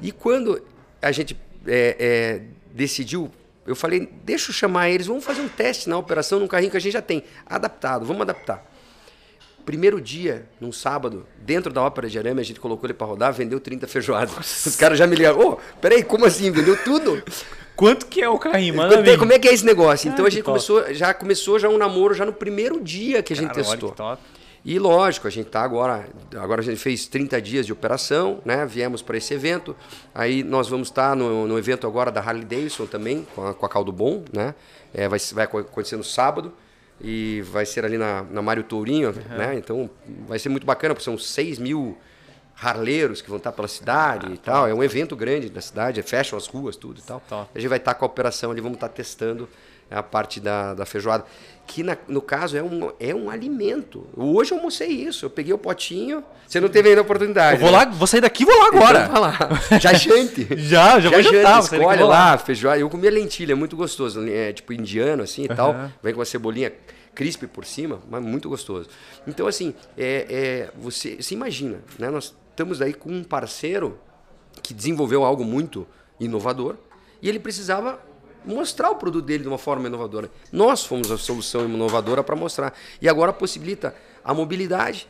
E 0.02 0.12
quando 0.12 0.62
a 1.02 1.12
gente 1.12 1.38
é, 1.66 1.96
é, 2.00 2.42
decidiu, 2.74 3.32
eu 3.66 3.76
falei, 3.76 4.10
deixa 4.24 4.50
eu 4.50 4.54
chamar 4.54 4.90
eles, 4.90 5.08
vamos 5.08 5.24
fazer 5.24 5.42
um 5.42 5.50
teste 5.50 5.90
na 5.90 5.98
operação 5.98 6.40
num 6.40 6.48
carrinho 6.48 6.72
que 6.72 6.78
a 6.78 6.80
gente 6.80 6.94
já 6.94 7.02
tem, 7.02 7.24
adaptado, 7.46 8.06
vamos 8.06 8.22
adaptar. 8.22 8.69
Primeiro 9.70 10.02
dia, 10.02 10.48
num 10.60 10.72
sábado, 10.72 11.28
dentro 11.38 11.72
da 11.72 11.84
ópera 11.84 12.10
de 12.10 12.18
arame, 12.18 12.42
a 12.42 12.44
gente 12.44 12.60
colocou 12.60 12.88
ele 12.88 12.94
para 12.96 13.06
rodar, 13.06 13.32
vendeu 13.32 13.60
30 13.60 13.86
feijoadas. 13.86 14.66
Os 14.66 14.76
caras 14.76 14.98
já 14.98 15.06
me 15.06 15.16
ligaram, 15.16 15.40
ô, 15.40 15.58
peraí, 15.80 16.02
como 16.02 16.26
assim? 16.26 16.50
Vendeu 16.50 16.76
tudo? 16.84 17.22
Quanto 17.76 18.08
que 18.08 18.20
é 18.20 18.28
o 18.28 18.40
carrinho? 18.40 18.74
Manda 18.76 18.96
Quanto 18.98 19.08
é- 19.12 19.16
como 19.16 19.32
é 19.32 19.38
que 19.38 19.48
é 19.48 19.54
esse 19.54 19.64
negócio? 19.64 20.10
Então 20.10 20.26
Ah, 20.26 20.28
a 20.28 20.32
que 20.32 20.38
gente 20.38 20.44
top. 20.44 20.66
começou, 20.66 20.92
já 20.92 21.14
começou 21.14 21.60
já 21.60 21.70
um 21.70 21.78
namoro 21.78 22.16
já 22.16 22.26
no 22.26 22.34
primeiro 22.34 22.82
dia 22.84 23.22
que 23.22 23.32
a 23.32 23.36
gente 23.36 23.50
Cara, 23.54 23.62
testou. 23.64 23.96
E 24.66 24.80
lógico, 24.80 25.28
a 25.28 25.30
gente 25.30 25.52
tá 25.52 25.62
agora, 25.62 26.10
agora 26.36 26.62
a 26.62 26.64
gente 26.64 26.78
fez 26.80 27.06
30 27.06 27.40
dias 27.40 27.64
de 27.64 27.72
operação, 27.72 28.42
né? 28.44 28.66
Viemos 28.66 29.04
para 29.04 29.18
esse 29.18 29.36
evento. 29.36 29.76
Aí 30.16 30.42
nós 30.42 30.68
vamos 30.68 30.88
estar 30.88 31.16
no, 31.16 31.46
no 31.46 31.60
evento 31.60 31.86
agora 31.86 32.12
da 32.12 32.22
Harley 32.22 32.44
Davidson 32.44 32.88
também, 32.88 33.28
com 33.36 33.46
a, 33.48 33.54
com 33.54 33.66
a 33.68 33.70
Caldo 33.70 33.92
Bom, 33.92 34.24
né? 34.34 34.56
É, 34.96 35.08
vai, 35.08 35.20
vai 35.34 35.46
acontecer 35.46 35.96
no 35.96 36.04
sábado 36.04 36.52
e 37.02 37.42
vai 37.52 37.66
ser 37.66 37.86
ali 37.86 37.98
na, 37.98 38.24
na 38.24 38.42
Mário 38.42 38.64
Tourinho, 38.64 39.12
né? 39.30 39.56
Então 39.56 39.90
vai 40.28 40.38
ser 40.40 40.50
muito 40.50 40.66
bacana, 40.66 40.94
porque 40.94 41.06
são 41.06 41.18
6 41.18 41.60
mil 41.60 41.98
harleiros 42.62 43.22
que 43.22 43.30
vão 43.30 43.38
estar 43.38 43.52
pela 43.54 43.68
cidade 43.68 44.34
e 44.34 44.38
tal. 44.38 44.68
É 44.68 44.74
um 44.74 44.84
evento 44.84 45.16
grande 45.16 45.50
da 45.50 45.62
cidade, 45.62 46.02
fecham 46.02 46.38
as 46.38 46.48
ruas, 46.48 46.76
tudo 46.76 47.00
e 47.00 47.04
tal. 47.04 47.22
A 47.56 47.60
gente 47.60 47.70
vai 47.70 47.78
estar 47.78 47.94
com 47.94 48.04
a 48.04 48.08
operação 48.08 48.52
ali, 48.52 48.60
vamos 48.60 48.76
estar 48.76 48.90
testando 48.90 49.48
a 49.90 50.04
parte 50.04 50.40
da, 50.40 50.74
da 50.74 50.86
feijoada. 50.86 51.26
Que 51.66 51.84
na- 51.84 51.98
no 52.08 52.22
caso 52.22 52.58
é 52.58 52.64
um, 52.64 52.92
é 53.00 53.14
um 53.14 53.30
alimento. 53.30 54.08
Hoje 54.18 54.52
eu 54.52 54.58
almocei 54.58 54.88
isso. 54.88 55.26
Eu 55.26 55.30
peguei 55.30 55.54
o 55.54 55.58
potinho. 55.58 56.24
Você 56.48 56.60
não 56.60 56.68
teve 56.68 56.90
ainda 56.90 57.02
a 57.02 57.04
oportunidade. 57.04 57.56
Eu 57.56 57.62
vou 57.62 57.72
né? 57.72 57.86
lá, 57.86 57.92
vou 57.92 58.08
sair 58.08 58.22
daqui 58.22 58.42
e 58.42 58.46
vou 58.46 58.58
lá 58.58 58.68
agora. 58.68 59.06
Então, 59.06 59.22
lá. 59.22 59.38
Já 59.80 59.94
jante. 59.94 60.48
Já, 60.58 61.00
já 61.00 61.10
vou 61.12 61.22
jante, 61.22 61.36
jantar, 61.36 61.60
escolhe 61.60 62.00
vou 62.00 62.08
lá, 62.08 62.38
feijoada. 62.40 62.80
Eu 62.80 62.90
comia 62.90 63.12
lentilha, 63.12 63.52
é 63.52 63.56
muito 63.56 63.76
gostoso. 63.76 64.28
É 64.28 64.52
tipo 64.52 64.74
indiano 64.74 65.22
assim 65.22 65.44
e 65.44 65.48
tal. 65.48 65.72
Aham. 65.72 65.94
Vem 66.02 66.14
com 66.14 66.20
uma 66.20 66.26
cebolinha 66.26 66.74
crisp 67.14 67.46
por 67.48 67.66
cima, 67.66 68.00
mas 68.10 68.24
muito 68.24 68.50
gostoso. 68.50 68.90
Então, 69.28 69.46
assim, 69.46 69.76
é, 69.98 70.26
é, 70.30 70.70
você 70.80 71.22
se 71.22 71.34
imagina, 71.36 71.80
né? 72.00 72.10
Nós 72.10 72.34
estamos 72.50 72.82
aí 72.82 72.94
com 72.94 73.12
um 73.12 73.24
parceiro 73.24 74.00
que 74.64 74.74
desenvolveu 74.74 75.24
algo 75.24 75.44
muito 75.44 75.86
inovador 76.20 76.76
e 77.22 77.30
ele 77.30 77.40
precisava 77.40 78.00
mostrar 78.46 78.90
o 78.90 78.96
produto 78.96 79.26
dele 79.26 79.44
de 79.44 79.50
uma 79.50 79.58
forma 79.58 79.88
inovadora. 79.88 80.30
Nós 80.52 80.86
fomos 80.86 81.12
a 81.12 81.18
solução 81.18 81.66
inovadora 81.66 82.24
para 82.24 82.36
mostrar. 82.36 82.74
E 83.02 83.08
agora 83.08 83.34
possibilita 83.34 83.96
a 84.24 84.34
mobilidade, 84.34 85.08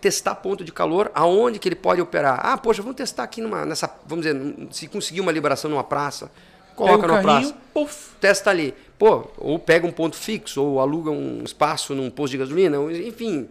testar 0.00 0.34
ponto 0.36 0.64
de 0.64 0.72
calor, 0.72 1.10
aonde 1.14 1.58
que 1.58 1.68
ele 1.68 1.76
pode 1.76 2.00
operar. 2.00 2.40
Ah, 2.42 2.56
poxa, 2.56 2.82
vamos 2.82 2.96
testar 2.96 3.24
aqui 3.24 3.40
numa, 3.40 3.64
nessa, 3.64 3.90
vamos 4.06 4.24
dizer, 4.24 4.68
se 4.70 4.86
conseguir 4.86 5.20
uma 5.20 5.32
liberação 5.32 5.70
numa 5.70 5.84
praça, 5.84 6.30
coloca 6.76 7.06
carrinho, 7.06 7.22
praça 7.22 7.56
puf. 7.74 8.10
testa 8.20 8.50
ali. 8.50 8.74
Pô, 8.98 9.28
ou 9.38 9.58
pega 9.58 9.86
um 9.86 9.92
ponto 9.92 10.16
fixo, 10.16 10.62
ou 10.62 10.80
aluga 10.80 11.10
um 11.10 11.42
espaço 11.44 11.94
num 11.94 12.10
posto 12.10 12.32
de 12.32 12.38
gasolina, 12.38 12.76
enfim. 12.92 13.48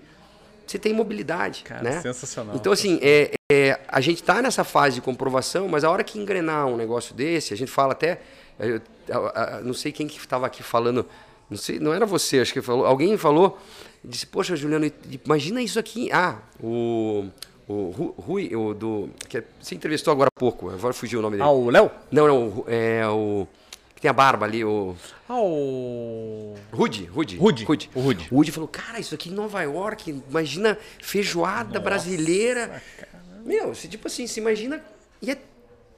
Você 0.67 0.77
tem 0.77 0.93
mobilidade, 0.93 1.63
Cara, 1.63 1.81
né? 1.81 2.01
sensacional. 2.01 2.55
Então, 2.55 2.71
assim, 2.73 2.99
é, 3.01 3.31
é, 3.51 3.79
a 3.87 4.01
gente 4.01 4.21
está 4.21 4.41
nessa 4.41 4.63
fase 4.63 4.95
de 4.95 5.01
comprovação, 5.01 5.67
mas 5.67 5.83
a 5.83 5.89
hora 5.89 6.03
que 6.03 6.19
engrenar 6.19 6.67
um 6.67 6.75
negócio 6.75 7.15
desse, 7.15 7.53
a 7.53 7.57
gente 7.57 7.71
fala 7.71 7.93
até... 7.93 8.19
eu- 8.59 8.81
a- 9.09 9.57
a- 9.57 9.61
não 9.61 9.73
sei 9.73 9.91
quem 9.93 10.05
que 10.07 10.17
estava 10.19 10.45
aqui 10.45 10.61
falando, 10.61 11.05
não 11.49 11.57
sei, 11.57 11.79
não 11.79 11.93
era 11.93 12.05
você, 12.05 12.39
acho 12.41 12.51
que 12.51 12.61
falou, 12.61 12.85
alguém 12.85 13.17
falou, 13.17 13.57
disse, 14.03 14.25
poxa, 14.27 14.55
Juliano, 14.55 14.91
imagina 15.25 15.61
isso 15.61 15.79
aqui. 15.79 16.11
Ah, 16.11 16.35
o... 16.61 17.25
O 17.69 17.89
Ru- 17.91 18.15
Rui, 18.17 18.55
o 18.55 18.73
do. 18.73 19.09
Que 19.27 19.43
você 19.59 19.75
entrevistou 19.75 20.13
agora 20.13 20.29
há 20.33 20.39
pouco, 20.39 20.69
agora 20.69 20.93
fugiu 20.93 21.19
o 21.19 21.21
nome 21.21 21.35
dele. 21.35 21.43
Ah, 21.49 21.51
o 21.51 21.69
Léo? 21.69 21.91
Não, 22.09 22.25
não, 22.25 22.63
é 22.65 23.05
o. 23.09 23.45
Que 23.97 24.01
tem 24.01 24.09
a 24.09 24.13
barba 24.13 24.45
ali, 24.45 24.63
o. 24.63 24.95
Ah, 25.27 25.39
o... 25.39 26.53
Rude, 26.71 27.05
Rude. 27.05 27.35
Rude, 27.35 27.65
Rude. 27.65 27.89
o 27.95 27.99
Rude. 27.99 28.27
O 28.29 28.35
Rude 28.35 28.51
falou, 28.51 28.67
cara, 28.67 28.99
isso 28.99 29.15
aqui 29.15 29.29
em 29.29 29.33
Nova 29.33 29.59
York, 29.63 30.21
imagina 30.29 30.77
feijoada 31.01 31.79
brasileira. 31.79 32.79
Meu, 33.43 33.73
você, 33.73 33.87
tipo 33.87 34.05
assim, 34.05 34.27
se 34.27 34.39
imagina. 34.39 34.79
E 35.19 35.31
é 35.31 35.37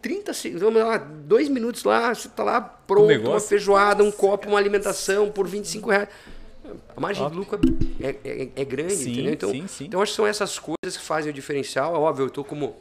30 0.01 0.34
segundos, 0.34 0.62
vamos 0.62 0.82
lá, 0.82 0.96
dois 0.98 1.50
minutos 1.50 1.84
lá, 1.84 2.15
você 2.15 2.29
tá 2.29 2.41
lá 2.41 2.62
pronto, 2.62 3.08
negócio. 3.08 3.34
uma 3.34 3.39
feijoada, 3.41 4.01
um 4.01 4.12
copo, 4.12 4.48
uma 4.48 4.58
alimentação 4.58 5.29
por 5.29 5.46
25 5.46 5.89
reais. 5.89 6.08
A 6.96 7.01
margem 7.01 7.29
de 7.29 7.36
lucro 7.36 7.60
é, 8.00 8.15
é, 8.24 8.50
é 8.56 8.63
grande, 8.63 8.96
Sim, 8.96 9.12
entendeu? 9.12 9.34
Então, 9.34 9.51
sim, 9.51 9.68
sim. 9.68 9.86
então 9.88 10.01
acho 10.01 10.13
que 10.13 10.15
são 10.15 10.25
essas 10.25 10.58
coisas 10.58 10.96
que 10.96 11.03
fazem 11.03 11.32
o 11.32 11.34
diferencial. 11.34 11.94
É 11.94 11.98
óbvio, 11.98 12.24
eu 12.24 12.27
estou 12.27 12.46
como 12.46 12.77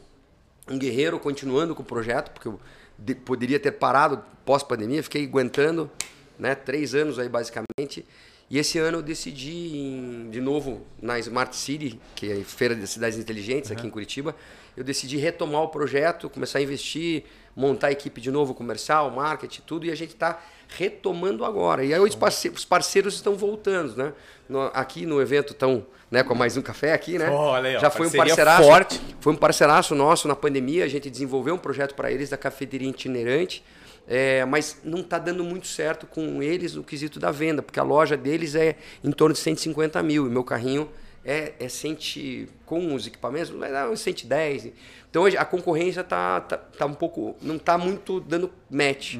um 0.69 0.77
guerreiro 0.77 1.19
continuando 1.19 1.73
com 1.75 1.81
o 1.81 1.85
projeto, 1.85 2.31
porque 2.31 2.47
eu 2.47 2.59
de- 2.97 3.15
poderia 3.15 3.59
ter 3.59 3.71
parado 3.71 4.23
pós-pandemia, 4.45 5.01
fiquei 5.03 5.25
aguentando 5.25 5.89
né, 6.37 6.55
três 6.55 6.93
anos 6.95 7.17
aí 7.19 7.27
basicamente. 7.29 8.05
E 8.49 8.57
esse 8.57 8.79
ano 8.79 8.97
eu 8.97 9.01
decidi, 9.03 9.51
em- 9.77 10.29
de 10.31 10.41
novo, 10.41 10.81
na 11.01 11.19
Smart 11.19 11.55
City, 11.55 11.99
que 12.15 12.31
é 12.31 12.35
a 12.41 12.43
Feira 12.43 12.75
das 12.75 12.89
Cidades 12.89 13.17
Inteligentes 13.19 13.71
aqui 13.71 13.85
em 13.85 13.89
Curitiba, 13.89 14.35
eu 14.75 14.83
decidi 14.83 15.17
retomar 15.17 15.61
o 15.61 15.67
projeto, 15.67 16.29
começar 16.29 16.57
a 16.59 16.61
investir, 16.61 17.23
montar 17.55 17.87
a 17.87 17.91
equipe 17.91 18.19
de 18.19 18.31
novo, 18.31 18.53
comercial, 18.55 19.11
marketing, 19.11 19.61
tudo, 19.67 19.85
e 19.85 19.91
a 19.91 19.95
gente 19.95 20.11
está 20.13 20.41
retomando 20.69 21.43
agora. 21.45 21.83
E 21.83 21.93
aí 21.93 21.99
os 21.99 22.15
parce- 22.15 22.49
os 22.49 22.63
parceiros 22.65 23.13
estão 23.15 23.35
voltando, 23.35 23.95
né? 23.95 24.13
No- 24.47 24.71
aqui 24.73 25.05
no 25.05 25.21
evento 25.21 25.51
estão 25.53 25.85
né, 26.11 26.23
com 26.23 26.33
mais 26.33 26.57
um 26.57 26.61
café 26.63 26.91
aqui, 26.93 27.19
né? 27.19 27.29
Olha 27.29 27.69
aí, 27.69 27.79
Já 27.79 27.91
foi 27.91 28.07
um 28.07 28.11
parceiraço. 28.11 28.63
forte. 28.63 28.99
Foi 29.21 29.31
um 29.31 29.35
parceiraço 29.35 29.93
nosso 29.93 30.27
na 30.27 30.35
pandemia, 30.35 30.83
a 30.83 30.87
gente 30.87 31.07
desenvolveu 31.07 31.53
um 31.53 31.57
projeto 31.59 31.93
para 31.93 32.11
eles 32.11 32.29
da 32.31 32.37
cafeteria 32.37 32.89
itinerante, 32.89 33.63
é, 34.09 34.43
mas 34.43 34.77
não 34.83 35.01
está 35.01 35.19
dando 35.19 35.43
muito 35.43 35.67
certo 35.67 36.07
com 36.07 36.41
eles 36.41 36.73
no 36.73 36.83
quesito 36.83 37.19
da 37.19 37.29
venda, 37.29 37.61
porque 37.61 37.79
a 37.79 37.83
loja 37.83 38.17
deles 38.17 38.55
é 38.55 38.75
em 39.03 39.11
torno 39.11 39.33
de 39.33 39.39
150 39.39 40.01
mil 40.01 40.25
e 40.25 40.29
meu 40.31 40.43
carrinho 40.43 40.89
é, 41.23 41.53
é 41.59 41.69
100, 41.69 42.47
com 42.65 42.95
os 42.95 43.05
equipamentos, 43.05 43.51
vai 43.51 43.71
dar 43.71 43.87
uns 43.87 43.99
110. 43.99 44.71
Então 45.11 45.25
a 45.25 45.45
concorrência 45.45 46.03
tá, 46.03 46.41
tá, 46.41 46.57
tá 46.57 46.87
um 46.87 46.93
pouco, 46.95 47.35
não 47.39 47.57
está 47.57 47.77
muito 47.77 48.19
dando 48.19 48.51
match. 48.67 49.17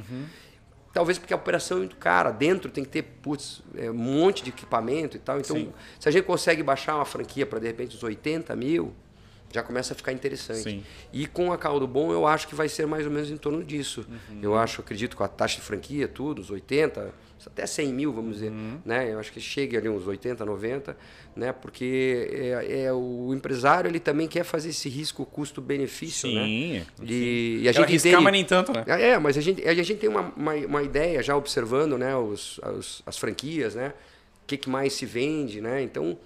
Talvez 0.92 1.20
porque 1.20 1.34
a 1.34 1.38
operação 1.38 1.78
é 1.78 1.80
muito 1.82 1.96
cara. 1.98 2.32
Dentro 2.32 2.72
tem 2.72 2.84
que 2.84 2.90
ter 2.90 3.04
putz, 3.04 3.62
é, 3.76 3.92
um 3.92 3.94
monte 3.94 4.42
de 4.42 4.50
equipamento 4.50 5.16
e 5.16 5.20
tal. 5.20 5.40
Então, 5.40 5.56
Sim. 5.56 5.72
se 6.00 6.10
a 6.10 6.12
gente 6.12 6.24
consegue 6.24 6.64
baixar 6.64 6.96
uma 6.96 7.06
franquia 7.06 7.46
para 7.46 7.60
de 7.60 7.68
repente 7.68 7.96
uns 7.96 8.02
80 8.02 8.56
mil, 8.56 8.92
já 9.52 9.64
começa 9.64 9.94
a 9.94 9.96
ficar 9.96 10.12
interessante. 10.12 10.62
Sim. 10.64 10.84
E 11.12 11.26
com 11.26 11.52
a 11.52 11.58
Caldo 11.58 11.88
Bom, 11.88 12.12
eu 12.12 12.28
acho 12.28 12.48
que 12.48 12.56
vai 12.56 12.70
ser 12.70 12.86
mais 12.86 13.06
ou 13.06 13.12
menos 13.12 13.32
em 13.32 13.38
torno 13.38 13.64
disso. 13.64 14.06
Uhum. 14.30 14.40
Eu 14.42 14.56
acho, 14.56 14.82
acredito, 14.82 15.16
com 15.18 15.24
a 15.24 15.28
taxa 15.28 15.56
de 15.56 15.62
franquia, 15.62 16.08
tudo, 16.08 16.42
uns 16.42 16.52
80, 16.52 17.14
até 17.48 17.66
100 17.66 17.94
mil, 17.94 18.14
vamos 18.14 18.36
dizer. 18.36 18.52
Uhum. 18.52 18.80
Né? 18.86 19.12
Eu 19.12 19.20
acho 19.20 19.32
que 19.32 19.40
chegue 19.42 19.76
ali 19.76 19.90
uns 19.90 20.06
80, 20.06 20.46
90, 20.46 20.96
né? 21.36 21.52
porque 21.52 22.30
é, 22.32 22.82
é 22.84 22.94
o 22.94 23.34
empresário 23.34 23.90
ele 23.90 24.00
também 24.00 24.28
quer 24.28 24.44
fazer 24.44 24.70
esse 24.70 24.88
risco 24.90 25.26
custo-benefício. 25.26 26.30
Né? 26.32 26.44
Sim. 26.46 26.86
E, 27.02 27.60
e 27.64 27.70
a 27.70 27.72
gente 27.72 27.84
arriscar, 27.86 28.12
entende- 28.12 28.24
mas 28.24 28.34
nem 28.34 28.46
tanto, 28.46 28.72
né? 28.72 28.84
é, 28.88 29.18
mas 29.18 29.38
a 29.38 29.42
gente, 29.42 29.68
a 29.68 29.74
gente 29.74 29.96
tem 29.96 30.10
uma, 30.10 30.32
uma, 30.36 30.54
uma 30.54 30.84
ideia 30.84 31.24
já 31.24 31.36
observando 31.36 31.98
né, 31.98 32.16
os, 32.16 32.60
os- 32.78 33.02
as 33.06 33.18
franquias, 33.18 33.74
né? 33.76 33.94
O 34.44 34.48
que, 34.50 34.58
que 34.58 34.70
mais 34.70 34.94
se 34.94 35.06
vende, 35.06 35.62
né? 35.62 35.82
Então, 35.82 36.18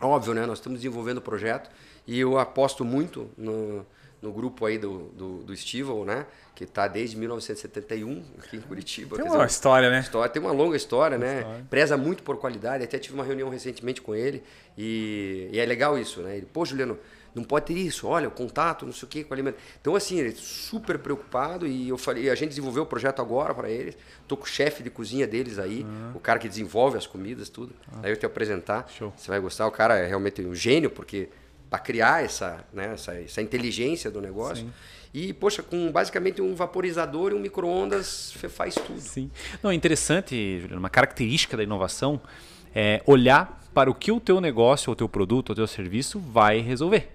óbvio, 0.00 0.32
né? 0.34 0.46
Nós 0.46 0.58
estamos 0.58 0.78
desenvolvendo 0.80 1.18
o 1.18 1.22
projeto 1.22 1.70
e 2.10 2.18
eu 2.18 2.36
aposto 2.38 2.84
muito 2.84 3.30
no, 3.38 3.86
no 4.20 4.32
grupo 4.32 4.66
aí 4.66 4.76
do, 4.78 5.12
do, 5.16 5.44
do 5.44 5.56
Stival, 5.56 6.04
né? 6.04 6.26
Que 6.56 6.64
está 6.64 6.88
desde 6.88 7.16
1971 7.16 8.24
aqui 8.36 8.56
em 8.56 8.60
Curitiba. 8.60 9.14
Tem 9.14 9.24
uma 9.24 9.36
dizer, 9.36 9.46
história, 9.46 9.88
né? 9.88 10.00
história, 10.00 10.28
tem 10.28 10.42
uma 10.42 10.50
longa 10.50 10.76
história, 10.76 11.16
né? 11.16 11.38
história. 11.38 11.66
Preza 11.70 11.96
muito 11.96 12.24
por 12.24 12.36
qualidade. 12.38 12.82
Até 12.82 12.98
tive 12.98 13.14
uma 13.14 13.22
reunião 13.22 13.48
recentemente 13.48 14.02
com 14.02 14.12
ele 14.12 14.42
e, 14.76 15.48
e 15.52 15.60
é 15.60 15.64
legal 15.64 15.96
isso, 15.96 16.20
né? 16.20 16.38
Ele, 16.38 16.46
pô, 16.52 16.64
Juliano, 16.64 16.98
não 17.32 17.44
pode 17.44 17.66
ter 17.66 17.74
isso. 17.74 18.08
Olha, 18.08 18.26
o 18.26 18.32
contato, 18.32 18.84
não 18.84 18.92
sei 18.92 19.06
o 19.06 19.08
quê, 19.08 19.22
com 19.22 19.30
o 19.30 19.34
alimento. 19.34 19.58
Então, 19.80 19.94
assim, 19.94 20.18
ele 20.18 20.30
é 20.30 20.34
super 20.34 20.98
preocupado 20.98 21.64
e 21.64 21.88
eu 21.88 21.96
falei, 21.96 22.28
a 22.28 22.34
gente 22.34 22.48
desenvolveu 22.48 22.82
o 22.82 22.86
projeto 22.86 23.22
agora 23.22 23.54
para 23.54 23.70
eles. 23.70 23.96
Tô 24.26 24.36
com 24.36 24.42
o 24.42 24.48
chefe 24.48 24.82
de 24.82 24.90
cozinha 24.90 25.28
deles 25.28 25.60
aí, 25.60 25.86
o 26.12 26.18
cara 26.18 26.40
que 26.40 26.48
desenvolve 26.48 26.98
as 26.98 27.06
comidas, 27.06 27.48
tudo. 27.48 27.72
Aí 28.02 28.10
eu 28.10 28.16
te 28.16 28.26
apresentar. 28.26 28.88
Show. 28.98 29.12
Você 29.16 29.30
vai 29.30 29.38
gostar. 29.38 29.68
O 29.68 29.70
cara 29.70 29.96
é 29.96 30.06
realmente 30.08 30.42
um 30.42 30.56
gênio 30.56 30.90
porque 30.90 31.28
para 31.70 31.78
criar 31.78 32.24
essa, 32.24 32.64
né, 32.72 32.90
essa, 32.94 33.14
essa 33.14 33.40
inteligência 33.40 34.10
do 34.10 34.20
negócio. 34.20 34.66
E, 35.14 35.32
poxa, 35.32 35.62
com 35.62 35.90
basicamente 35.90 36.42
um 36.42 36.54
vaporizador 36.54 37.32
e 37.32 37.34
um 37.34 37.40
micro-ondas, 37.40 38.32
você 38.36 38.48
faz 38.48 38.74
tudo. 38.74 39.00
Sim. 39.00 39.30
Não, 39.62 39.70
é 39.70 39.74
interessante, 39.74 40.58
Juliano, 40.60 40.80
uma 40.80 40.90
característica 40.90 41.56
da 41.56 41.62
inovação 41.62 42.20
é 42.74 43.02
olhar 43.06 43.60
para 43.72 43.90
o 43.90 43.94
que 43.94 44.12
o 44.12 44.20
teu 44.20 44.40
negócio, 44.40 44.92
o 44.92 44.96
teu 44.96 45.08
produto, 45.08 45.50
o 45.50 45.54
teu 45.54 45.66
serviço 45.66 46.18
vai 46.18 46.58
resolver. 46.60 47.08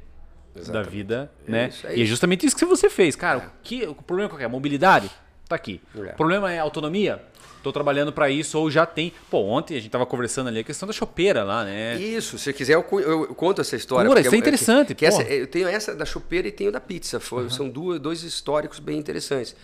Da 0.54 0.62
Exatamente. 0.62 0.90
vida, 0.90 1.32
É 1.48 1.52
né? 1.52 1.68
isso, 1.68 1.88
é 1.88 1.98
e 1.98 2.02
é 2.02 2.06
justamente 2.06 2.46
isso 2.46 2.56
que 2.56 2.64
você 2.66 2.90
fez, 2.90 3.14
cara. 3.16 3.40
O, 3.40 3.62
que, 3.62 3.86
o 3.86 3.94
problema 3.96 4.30
qual 4.30 4.38
que 4.38 4.46
é? 4.46 4.48
Mobilidade? 4.48 5.12
Tá 5.50 5.56
aqui. 5.56 5.82
É. 5.98 6.00
O 6.00 6.16
problema 6.16 6.52
é 6.52 6.60
autonomia? 6.60 7.22
Tô 7.66 7.74
trabalhando 7.74 8.14
para 8.14 8.30
isso 8.30 8.60
ou 8.60 8.70
já 8.70 8.86
tem. 8.86 9.12
Pô, 9.28 9.40
ontem 9.40 9.76
a 9.76 9.80
gente 9.82 9.90
tava 9.90 10.06
conversando 10.06 10.50
ali 10.50 10.60
a 10.60 10.64
questão 10.64 10.86
da 10.86 10.94
chopeira 10.94 11.44
lá, 11.44 11.64
né? 11.66 11.96
Isso, 11.98 12.38
se 12.38 12.54
quiser 12.54 12.76
eu, 12.76 12.84
cu- 12.84 13.00
eu 13.00 13.34
conto 13.34 13.60
essa 13.60 13.76
história. 13.76 14.08
Pura, 14.08 14.20
porque 14.22 14.28
isso 14.28 14.36
é 14.36 14.38
interessante, 14.38 14.88
que- 14.90 14.96
que 14.96 15.06
essa- 15.08 15.24
porra. 15.24 15.34
eu 15.34 15.48
tenho 15.48 15.68
essa 15.68 15.96
da 15.96 16.06
chopeira 16.06 16.48
e 16.48 16.52
tenho 16.52 16.72
da 16.72 16.80
pizza. 16.80 17.20
Foi- 17.20 17.50
São 17.50 17.68
duas, 17.68 18.00
dois 18.00 18.22
históricos 18.22 18.78
bem 18.78 19.00
interessantes. 19.00 19.56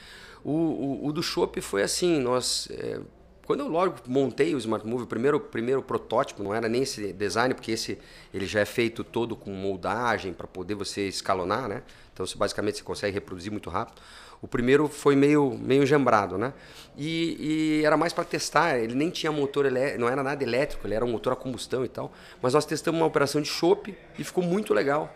O, 0.44 0.50
o, 0.52 1.06
o 1.10 1.14
do 1.14 1.22
chopp 1.22 1.62
foi 1.62 1.84
assim, 1.84 2.20
nós... 2.20 2.68
é, 2.72 3.00
quando 3.46 3.60
eu 3.60 3.68
logo 3.68 3.98
montei 4.08 4.56
o 4.56 4.58
Smart 4.58 4.84
Move, 4.88 5.04
o 5.04 5.08
primeiro, 5.08 5.40
primeiro 5.40 5.84
protótipo, 5.84 6.42
não 6.42 6.56
era 6.56 6.68
nem 6.68 6.82
esse 6.82 7.14
design, 7.14 7.54
porque 7.54 7.72
esse 7.72 8.00
ele 8.34 8.48
já 8.48 8.62
é 8.62 8.66
feito 8.66 9.04
todo 9.04 9.36
com 9.36 9.52
moldagem 9.52 10.34
para 10.34 10.48
poder 10.48 10.74
você 10.74 11.08
escalonar, 11.08 11.68
né? 11.70 11.84
Então, 12.14 12.26
você, 12.26 12.36
basicamente, 12.36 12.78
você 12.78 12.84
consegue 12.84 13.14
reproduzir 13.14 13.52
muito 13.52 13.70
rápido. 13.70 14.02
O 14.41 14.47
primeiro 14.47 14.88
foi 14.88 15.15
meio, 15.15 15.56
meio 15.62 15.86
jambrado, 15.86 16.36
né? 16.38 16.51
E, 16.97 17.80
e 17.82 17.86
era 17.86 17.95
mais 17.95 18.12
para 18.12 18.23
testar, 18.23 18.80
ele 18.80 18.95
nem 18.95 19.10
tinha 19.10 19.32
motor 19.32 19.65
elétrico, 19.65 19.99
não 20.01 20.10
era 20.10 20.23
nada 20.23 20.43
elétrico, 20.43 20.88
ele 20.88 20.95
era 20.95 21.06
um 21.06 21.12
motor 21.12 21.34
a 21.34 21.36
combustão 21.36 21.86
e 21.86 21.88
tal. 21.88 22.12
Mas 22.41 22.54
nós 22.54 22.65
testamos 22.65 22.99
uma 22.99 23.06
operação 23.08 23.39
de 23.39 23.47
chopp 23.47 23.95
e 24.17 24.23
ficou 24.23 24.43
muito 24.43 24.73
legal. 24.73 25.13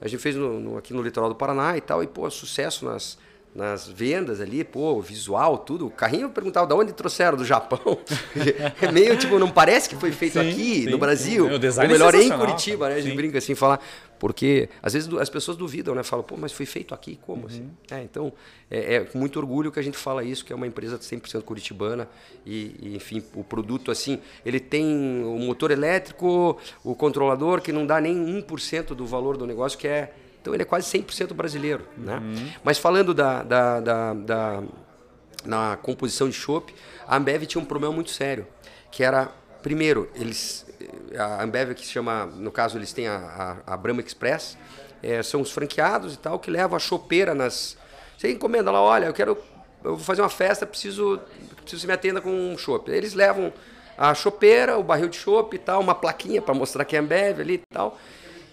A 0.00 0.06
gente 0.06 0.20
fez 0.20 0.36
no- 0.36 0.60
no- 0.60 0.76
aqui 0.78 0.92
no 0.92 1.02
litoral 1.02 1.28
do 1.30 1.34
Paraná 1.34 1.76
e 1.76 1.80
tal, 1.80 2.02
e 2.02 2.06
pô, 2.06 2.28
sucesso 2.30 2.84
nas, 2.84 3.18
nas 3.54 3.88
vendas 3.88 4.38
ali, 4.40 4.62
pô, 4.62 5.00
visual, 5.00 5.58
tudo. 5.58 5.86
O 5.86 5.90
carrinho 5.90 6.24
eu 6.26 6.30
perguntava 6.30 6.66
de 6.66 6.74
onde 6.74 6.92
trouxeram, 6.92 7.36
do 7.38 7.44
Japão. 7.44 7.80
é 8.80 8.92
meio 8.92 9.16
tipo, 9.16 9.38
não 9.38 9.50
parece 9.50 9.88
que 9.88 9.96
foi 9.96 10.12
feito 10.12 10.34
Sim, 10.34 10.50
aqui 10.50 10.74
sim, 10.84 10.90
no 10.90 10.98
Brasil. 10.98 11.44
sim. 11.44 11.50
O 11.50 11.52
Ou 11.54 11.58
design 11.58 11.90
é 11.92 11.96
melhor, 11.98 12.14
em 12.14 12.30
Curitiba, 12.30 12.90
né? 12.90 12.96
A 12.96 13.00
gente 13.00 13.10
sim. 13.10 13.16
brinca 13.16 13.38
assim, 13.38 13.54
falar. 13.54 13.80
Porque 14.18 14.68
às 14.82 14.92
vezes 14.94 15.12
as 15.14 15.30
pessoas 15.30 15.56
duvidam, 15.56 15.94
né? 15.94 16.02
Falam, 16.02 16.24
pô, 16.24 16.36
mas 16.36 16.52
foi 16.52 16.66
feito 16.66 16.92
aqui? 16.94 17.18
Como 17.26 17.42
Uhum. 17.42 17.46
assim? 17.46 17.70
É, 17.90 18.02
então, 18.02 18.32
é, 18.70 18.94
é 18.96 19.00
com 19.04 19.18
muito 19.18 19.38
orgulho 19.38 19.70
que 19.70 19.78
a 19.78 19.82
gente 19.82 19.96
fala 19.96 20.24
isso, 20.24 20.44
que 20.44 20.52
é 20.52 20.56
uma 20.56 20.66
empresa 20.66 20.98
100% 20.98 21.42
curitibana 21.42 22.08
e, 22.44 22.74
e, 22.80 22.96
enfim, 22.96 23.22
o 23.34 23.44
produto, 23.44 23.90
assim, 23.90 24.18
ele 24.44 24.58
tem 24.60 24.84
o 25.24 25.38
motor 25.38 25.70
elétrico, 25.70 26.58
o 26.82 26.94
controlador, 26.94 27.60
que 27.60 27.72
não 27.72 27.86
dá 27.86 28.00
nem 28.00 28.42
1% 28.42 28.86
do 28.94 29.06
valor 29.06 29.36
do 29.36 29.46
negócio, 29.46 29.78
que 29.78 29.86
é... 29.86 30.12
Então, 30.40 30.54
ele 30.54 30.62
é 30.62 30.66
quase 30.66 30.86
100% 30.98 31.34
brasileiro, 31.34 31.84
né? 31.96 32.16
Uhum. 32.18 32.48
Mas 32.64 32.78
falando 32.78 33.12
da, 33.12 33.42
da, 33.42 33.80
da, 33.80 34.14
da- 34.14 34.62
na 35.44 35.76
composição 35.76 36.28
de 36.28 36.34
chopp, 36.34 36.74
a 37.06 37.16
Ambev 37.16 37.44
tinha 37.46 37.62
um 37.62 37.64
problema 37.64 37.94
muito 37.94 38.10
sério, 38.10 38.46
que 38.90 39.02
era, 39.02 39.30
primeiro, 39.62 40.08
eles 40.14 40.66
a 41.16 41.42
Ambev 41.42 41.74
que 41.74 41.84
se 41.84 41.92
chama, 41.92 42.26
no 42.26 42.50
caso 42.50 42.78
eles 42.78 42.92
têm 42.92 43.08
a, 43.08 43.56
a, 43.66 43.74
a 43.74 43.76
Brahma 43.76 44.00
Express, 44.00 44.56
eh, 45.02 45.22
são 45.22 45.40
os 45.40 45.50
franqueados 45.50 46.14
e 46.14 46.18
tal 46.18 46.38
que 46.38 46.50
levam 46.50 46.76
a 46.76 46.78
chopeira 46.78 47.34
nas 47.34 47.76
você 48.16 48.32
encomenda 48.32 48.70
lá, 48.70 48.82
olha, 48.82 49.06
eu 49.06 49.12
quero 49.12 49.38
eu 49.84 49.94
vou 49.94 50.04
fazer 50.04 50.22
uma 50.22 50.28
festa, 50.28 50.66
preciso 50.66 51.20
preciso 51.60 51.82
que 51.82 51.86
me 51.86 51.92
atenda 51.92 52.20
com 52.20 52.30
um 52.30 52.58
chopp. 52.58 52.90
Eles 52.90 53.14
levam 53.14 53.52
a 53.96 54.14
chopeira, 54.14 54.78
o 54.78 54.82
barril 54.82 55.08
de 55.08 55.16
chopp 55.16 55.54
e 55.54 55.58
tal, 55.58 55.80
uma 55.80 55.94
plaquinha 55.94 56.42
para 56.42 56.54
mostrar 56.54 56.84
que 56.84 56.96
é 56.96 56.98
Ambev 56.98 57.40
ali 57.40 57.54
e 57.54 57.62
tal. 57.72 57.98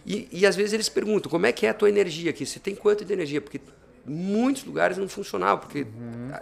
E, 0.06 0.28
e 0.32 0.46
às 0.46 0.56
vezes 0.56 0.74
eles 0.74 0.88
perguntam, 0.88 1.32
como 1.32 1.48
é 1.48 1.52
que 1.52 1.65
é 1.65 1.70
a 1.70 1.74
tua 1.74 1.89
energia 1.89 2.30
aqui? 2.30 2.46
Você 2.46 2.60
tem 2.60 2.76
quanto 2.76 3.04
de 3.04 3.12
energia? 3.12 3.41
Porque 3.41 3.60
muitos 4.06 4.63
lugares 4.63 4.98
não 4.98 5.08
funcionava, 5.08 5.62
porque 5.62 5.86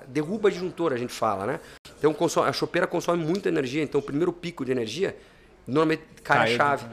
derruba 0.07 0.51
disjuntor, 0.51 0.93
a 0.93 0.97
gente 0.97 1.13
fala, 1.13 1.45
né? 1.45 1.59
Então 1.97 2.13
consome- 2.13 2.49
a 2.49 2.53
chopeira 2.53 2.85
consome 2.85 3.23
muita 3.23 3.47
energia, 3.49 3.81
então 3.81 3.99
o 3.99 4.03
primeiro 4.03 4.33
pico 4.33 4.65
de 4.65 4.71
energia 4.71 5.15
normalmente 5.65 6.03
cai 6.23 6.37
a 6.53 6.57
chave. 6.57 6.85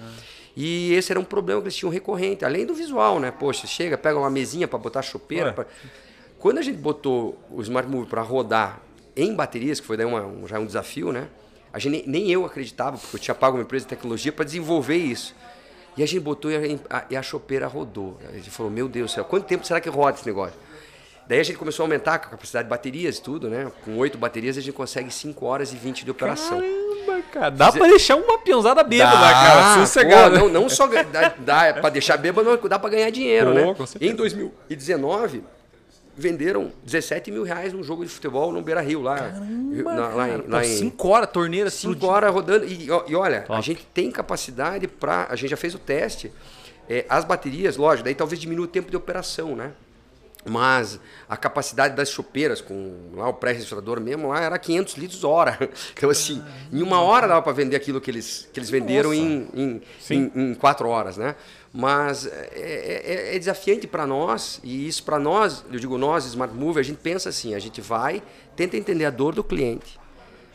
E 0.56 0.92
esse 0.94 1.12
era 1.12 1.18
um 1.20 1.24
problema 1.24 1.61
que 1.61 1.66
eles 1.68 1.76
tinham 1.76 1.90
recorrente, 1.90 2.44
além 2.44 2.66
do 2.66 2.74
visual, 2.74 3.18
né? 3.20 3.30
Poxa, 3.30 3.66
chega, 3.66 3.96
pega 3.96 4.18
uma 4.18 4.30
mesinha 4.30 4.66
para 4.68 4.78
botar 4.78 5.02
chopeira. 5.02 5.46
Ué. 5.46 5.52
pra- 5.52 5.66
Quando 6.38 6.59
a 6.59 6.62
gente 6.62 6.78
botou 6.78 7.38
o 7.50 7.61
Smart 7.62 7.88
Move 7.88 8.09
para 8.09 8.22
rodar 8.22 8.80
em 9.14 9.35
baterias, 9.35 9.78
que 9.80 9.87
foi 9.87 9.96
daí 9.96 10.06
uma- 10.06 10.24
um, 10.24 10.46
já 10.48 10.59
um 10.59 10.64
desafio, 10.66 11.12
né? 11.12 11.28
A 11.72 11.78
gente, 11.78 12.09
nem 12.09 12.30
eu 12.30 12.44
acreditava, 12.44 12.96
porque 12.98 13.16
eu 13.16 13.20
tinha 13.20 13.35
pago 13.35 13.56
uma 13.59 13.62
empresa 13.62 13.85
de 13.85 13.90
tecnologia 13.90 14.33
para 14.33 14.44
desenvolver 14.44 14.96
isso. 14.96 15.35
E 15.96 16.03
a 16.03 16.07
gente 16.07 16.20
botou 16.20 16.50
e 16.50 16.57
a, 16.88 17.05
e 17.11 17.16
a 17.16 17.22
chopeira 17.22 17.66
rodou. 17.66 18.18
A 18.29 18.33
gente 18.33 18.50
falou, 18.50 18.70
meu 18.70 18.88
Deus 18.88 19.11
do 19.11 19.14
céu, 19.14 19.24
quanto 19.24 19.44
tempo 19.46 19.66
será 19.66 19.81
que 19.81 19.88
roda 19.88 20.16
esse 20.16 20.26
negócio? 20.26 20.55
Daí 21.26 21.38
a 21.38 21.42
gente 21.44 21.59
começou 21.59 21.85
a 21.85 21.87
aumentar 21.87 22.14
a 22.14 22.18
capacidade 22.18 22.64
de 22.66 22.70
baterias 22.70 23.18
e 23.18 23.22
tudo, 23.22 23.48
né? 23.48 23.70
Com 23.85 23.96
oito 23.98 24.18
baterias 24.18 24.59
a 24.59 24.61
gente 24.61 24.72
consegue 24.74 25.12
5 25.12 25.46
horas 25.46 25.72
e 25.72 25.76
20 25.76 26.05
de 26.05 26.11
operação. 26.11 26.59
Caramba, 26.61 27.22
cara. 27.33 27.50
Dá 27.50 27.70
pra 27.70 27.87
deixar 27.87 28.16
uma 28.16 28.38
peãozada 28.38 28.83
bêbada, 28.83 29.16
Dá, 29.16 29.33
cara. 29.33 29.74
pô, 29.74 29.81
Sossegado. 29.81 30.38
não, 30.38 30.48
não 30.48 30.68
só 30.68 30.88
dá, 30.88 31.35
dá 31.38 31.74
para 31.74 31.90
deixar 31.90 32.16
bêbado, 32.16 32.50
não, 32.50 32.68
dá 32.68 32.79
para 32.81 32.90
ganhar 32.90 33.11
dinheiro, 33.11 33.53
Pô, 33.53 33.55
né? 33.55 33.74
Em 34.00 34.12
2019, 34.12 35.44
venderam 36.20 36.70
17 36.85 37.30
mil 37.33 37.42
reais 37.42 37.72
num 37.72 37.83
jogo 37.83 38.04
de 38.04 38.11
futebol 38.11 38.52
no 38.52 38.62
Beira 38.62 38.80
Rio, 38.80 39.02
lá, 39.02 39.16
Caramba, 39.16 39.94
na, 39.94 40.09
lá, 40.09 40.28
em- 40.28 40.30
cara. 40.33 40.44
lá 40.48 40.61
Pô, 40.61 40.64
em. 40.66 40.76
cinco 40.76 41.09
horas, 41.09 41.30
torneira 41.30 41.70
Cinco 41.70 41.94
explodindo. 41.94 42.06
horas 42.12 42.33
rodando. 42.33 42.64
E, 42.66 42.87
e 43.09 43.14
olha, 43.16 43.38
a 43.38 43.42
Top. 43.42 43.62
gente 43.62 43.85
tem 43.92 44.11
capacidade 44.11 44.87
para. 44.87 45.26
A 45.30 45.35
gente 45.37 45.50
já 45.50 45.56
fez 45.56 45.74
o 45.74 45.78
teste. 45.78 46.30
É, 46.88 47.04
as 47.09 47.24
baterias, 47.24 47.76
lógico, 47.76 48.04
daí 48.04 48.14
talvez 48.14 48.40
diminua 48.40 48.64
o 48.64 48.68
tempo 48.68 48.90
de 48.90 48.96
operação, 48.96 49.54
né? 49.56 49.72
Mas 50.44 50.98
a 51.28 51.37
capacidade 51.37 51.94
das 51.94 52.09
chopeiras, 52.09 52.62
com 52.62 53.11
lá 53.14 53.28
o 53.28 53.35
pré-registrador 53.35 54.00
mesmo, 54.00 54.28
lá 54.28 54.40
era 54.40 54.59
500 54.59 54.94
litros 54.94 55.22
hora. 55.22 55.59
Então, 55.94 56.09
assim, 56.09 56.42
em 56.72 56.83
uma 56.83 57.00
hora 57.02 57.28
dava 57.28 57.42
para 57.42 57.52
vender 57.52 57.76
aquilo 57.76 58.00
que 58.00 58.11
eles, 58.11 58.48
que 58.50 58.59
eles 58.59 58.70
venderam 58.70 59.12
em, 59.12 59.46
em, 59.52 59.83
em, 60.11 60.33
em 60.35 60.54
quatro 60.54 60.88
horas, 60.88 61.18
né? 61.18 61.37
Mas 61.72 62.26
é, 62.26 62.50
é- 62.52 63.37
é 63.37 63.38
desafiante 63.38 63.87
para 63.87 64.06
nós, 64.06 64.61
e 64.64 64.88
isso 64.88 65.04
para 65.04 65.18
nós, 65.18 65.64
eu 65.70 65.78
digo 65.78 65.96
nós, 65.96 66.24
Smart 66.24 66.52
Move, 66.52 66.80
a 66.80 66.83
gente 66.83 66.98
pensa 66.98 67.28
assim, 67.28 67.54
a 67.54 67.59
gente 67.61 67.80
vai, 67.80 68.22
tenta 68.56 68.76
entender 68.76 69.04
a 69.04 69.11
dor 69.11 69.35
do 69.35 69.44
cliente. 69.44 69.98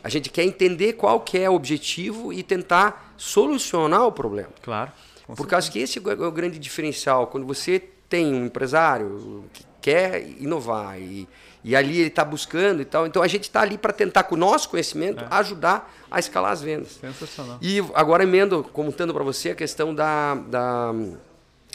A 0.03 0.09
gente 0.09 0.29
quer 0.29 0.43
entender 0.43 0.93
qual 0.93 1.19
que 1.21 1.37
é 1.37 1.49
o 1.49 1.53
objetivo 1.53 2.31
e 2.33 2.43
tentar 2.43 3.13
solucionar 3.17 4.05
o 4.05 4.11
problema. 4.11 4.49
Claro. 4.61 4.91
Por 5.35 5.47
causa 5.47 5.71
que 5.71 5.79
esse 5.79 5.97
é 5.97 6.01
o 6.01 6.31
grande 6.31 6.59
diferencial. 6.59 7.27
Quando 7.27 7.47
você 7.47 7.79
tem 8.07 8.27
um 8.31 8.45
empresário 8.45 9.45
que 9.51 9.63
quer 9.81 10.21
inovar 10.39 10.99
e, 10.99 11.27
e 11.67 11.75
ali 11.75 11.97
ele 11.97 12.09
está 12.09 12.23
buscando 12.23 12.79
e 12.83 12.85
tal, 12.85 13.07
então 13.07 13.23
a 13.23 13.27
gente 13.27 13.45
está 13.45 13.61
ali 13.61 13.75
para 13.75 13.91
tentar, 13.91 14.21
com 14.25 14.35
o 14.35 14.37
nosso 14.37 14.69
conhecimento, 14.69 15.25
ajudar 15.31 15.91
a 16.11 16.19
escalar 16.19 16.51
as 16.51 16.61
vendas. 16.61 16.99
Sensacional. 17.01 17.57
E 17.59 17.79
agora 17.95 18.21
emendo, 18.21 18.63
contando 18.71 19.11
para 19.11 19.23
você 19.23 19.49
a 19.49 19.55
questão 19.55 19.93
da, 19.93 20.35
da, 20.35 20.93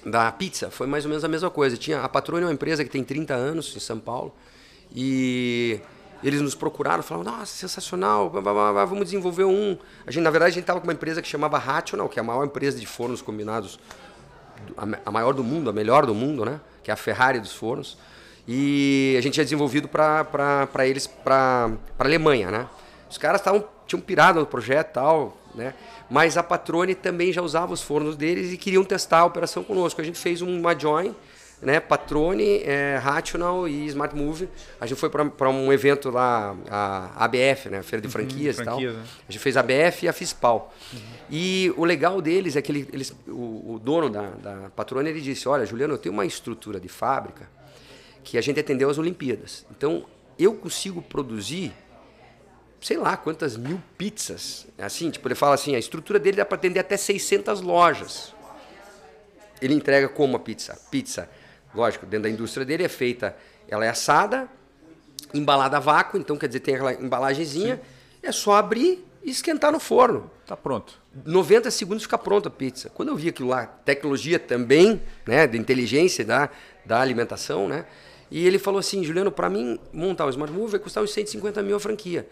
da 0.07 0.31
pizza. 0.31 0.70
Foi 0.70 0.87
mais 0.87 1.05
ou 1.05 1.09
menos 1.09 1.24
a 1.24 1.29
mesma 1.29 1.50
coisa. 1.50 1.76
Tinha, 1.76 2.03
a 2.03 2.09
Patrone 2.09 2.44
é 2.44 2.46
uma 2.46 2.53
empresa 2.53 2.85
que 2.85 2.90
tem 2.90 3.03
30 3.03 3.35
anos 3.35 3.74
em 3.74 3.81
São 3.81 3.98
Paulo 3.98 4.33
e 4.94 5.81
eles 6.22 6.40
nos 6.40 6.55
procuraram, 6.55 7.03
falaram, 7.03 7.29
nossa, 7.29 7.46
sensacional, 7.46 8.31
blá, 8.31 8.40
blá, 8.40 8.53
blá, 8.53 8.72
blá, 8.72 8.85
vamos 8.85 9.07
desenvolver 9.07 9.42
um. 9.42 9.76
A 10.07 10.12
gente, 10.12 10.22
na 10.22 10.31
verdade, 10.31 10.50
a 10.50 10.55
gente 10.55 10.62
estava 10.62 10.79
com 10.79 10.87
uma 10.87 10.92
empresa 10.92 11.20
que 11.20 11.26
chamava 11.26 11.59
Rational, 11.59 12.09
que 12.09 12.16
é 12.16 12.22
a 12.22 12.24
maior 12.24 12.44
empresa 12.44 12.79
de 12.79 12.87
fornos 12.87 13.20
combinados, 13.20 13.81
a 15.05 15.11
maior 15.11 15.35
do 15.35 15.42
mundo, 15.42 15.68
a 15.68 15.72
melhor 15.72 16.07
do 16.07 16.14
mundo, 16.14 16.44
né? 16.44 16.61
Que 16.85 16.92
é 16.92 16.94
a 16.94 16.96
Ferrari 16.96 17.40
dos 17.40 17.53
fornos. 17.53 17.98
E 18.52 19.14
a 19.16 19.20
gente 19.20 19.34
tinha 19.34 19.44
desenvolvido 19.44 19.86
para 19.86 20.66
eles, 20.84 21.06
para 21.06 21.70
a 21.96 22.04
Alemanha, 22.04 22.50
né? 22.50 22.66
Os 23.08 23.16
caras 23.16 23.40
estavam 23.40 23.64
tinham 23.86 24.00
pirado 24.00 24.40
no 24.40 24.46
projeto 24.46 24.88
e 24.90 24.92
tal, 24.94 25.36
né? 25.54 25.72
Mas 26.08 26.36
a 26.36 26.42
Patrone 26.42 26.94
também 26.96 27.32
já 27.32 27.42
usava 27.42 27.72
os 27.72 27.80
fornos 27.80 28.16
deles 28.16 28.52
e 28.52 28.56
queriam 28.56 28.82
testar 28.84 29.18
a 29.20 29.24
operação 29.24 29.62
conosco. 29.62 30.00
A 30.00 30.04
gente 30.04 30.18
fez 30.18 30.42
uma 30.42 30.76
join, 30.78 31.14
né? 31.62 31.78
Patrone, 31.78 32.62
é, 32.64 32.96
Rational 33.00 33.68
e 33.68 33.86
Smart 33.86 34.14
Move. 34.16 34.48
A 34.80 34.86
gente 34.86 34.98
foi 34.98 35.08
para 35.10 35.48
um 35.48 35.72
evento 35.72 36.10
lá, 36.10 36.56
a 36.68 37.24
ABF, 37.24 37.68
né? 37.68 37.82
Feira 37.82 38.00
de 38.00 38.08
franquias, 38.08 38.58
e 38.58 38.64
tal. 38.64 38.80
né? 38.80 39.02
A 39.28 39.32
gente 39.32 39.40
fez 39.40 39.56
a 39.56 39.60
ABF 39.60 40.06
e 40.06 40.08
a 40.08 40.12
Fispal. 40.12 40.72
E 41.30 41.72
o 41.76 41.84
legal 41.84 42.20
deles 42.20 42.56
é 42.56 42.62
que 42.62 42.72
ele- 42.72 42.88
eles, 42.92 43.12
o, 43.28 43.74
o 43.74 43.80
dono 43.82 44.08
da, 44.10 44.22
da 44.30 44.70
Patrone 44.74 45.08
ele 45.10 45.20
disse: 45.20 45.48
Olha, 45.48 45.64
Juliano, 45.66 45.94
eu 45.94 45.98
tenho 45.98 46.12
uma 46.12 46.26
estrutura 46.26 46.80
de 46.80 46.88
fábrica 46.88 47.48
que 48.24 48.38
a 48.38 48.40
gente 48.40 48.61
atendeu 48.61 48.90
às 48.90 48.98
Olimpíadas. 48.98 49.66
Então, 49.70 50.06
eu 50.38 50.54
consigo 50.54 51.02
produzir, 51.02 51.72
sei 52.80 52.96
lá 52.96 53.16
quantas 53.16 53.56
mil 53.56 53.80
pizzas. 53.98 54.66
Assim, 54.78 55.11
tipo, 55.11 55.26
ele 55.28 55.35
fala 55.35 55.54
assim: 55.54 55.74
a 55.74 55.78
estrutura 55.78 56.18
dele 56.18 56.38
dá 56.38 56.44
para 56.44 56.56
atender 56.56 56.80
até 56.80 56.96
600 56.96 57.61
lojas. 57.61 58.35
Ele 59.61 59.74
entrega 59.74 60.09
como 60.09 60.37
a 60.37 60.40
pizza? 60.40 60.78
Pizza, 60.90 61.28
lógico, 61.74 62.06
dentro 62.06 62.24
da 62.24 62.30
indústria 62.30 62.64
dele 62.64 62.85
é 62.85 62.88
feita, 62.88 63.37
ela 63.68 63.85
é 63.85 63.88
assada, 63.88 64.48
embalada 65.35 65.76
a 65.76 65.80
vácuo, 65.80 66.18
então 66.18 66.37
quer 66.37 66.46
dizer, 66.46 66.61
tem 66.61 66.74
aquela 66.74 66.94
embalagenzinha, 66.94 67.80
é 68.22 68.33
só 68.33 68.54
abrir 68.54 69.04
e 69.22 69.30
esquentar 69.30 69.70
no 69.70 69.78
forno. 69.78 70.30
Tá 70.46 70.56
pronto. 70.56 70.98
90 71.24 71.70
segundos 71.70 72.04
fica 72.04 72.16
pronta 72.16 72.48
a 72.48 72.50
pizza. 72.50 72.90
Quando 72.90 73.11
eu 73.11 73.16
vi 73.16 73.28
aquilo 73.28 73.48
lá, 73.48 73.66
tecnologia 73.66 74.38
também, 74.38 75.02
né, 75.26 75.46
de 75.46 75.59
inteligência 75.59 76.24
da, 76.24 76.48
da 76.85 77.00
alimentação, 77.00 77.68
né? 77.68 77.85
E 78.30 78.46
ele 78.46 78.58
falou 78.58 78.78
assim, 78.78 79.02
Juliano, 79.02 79.30
para 79.32 79.50
mim 79.50 79.78
montar 79.92 80.24
o 80.26 80.30
Smart 80.30 80.52
Move 80.52 80.70
vai 80.72 80.80
custar 80.80 81.02
uns 81.02 81.12
150 81.12 81.62
mil 81.62 81.76
a 81.76 81.80
franquia. 81.80 82.28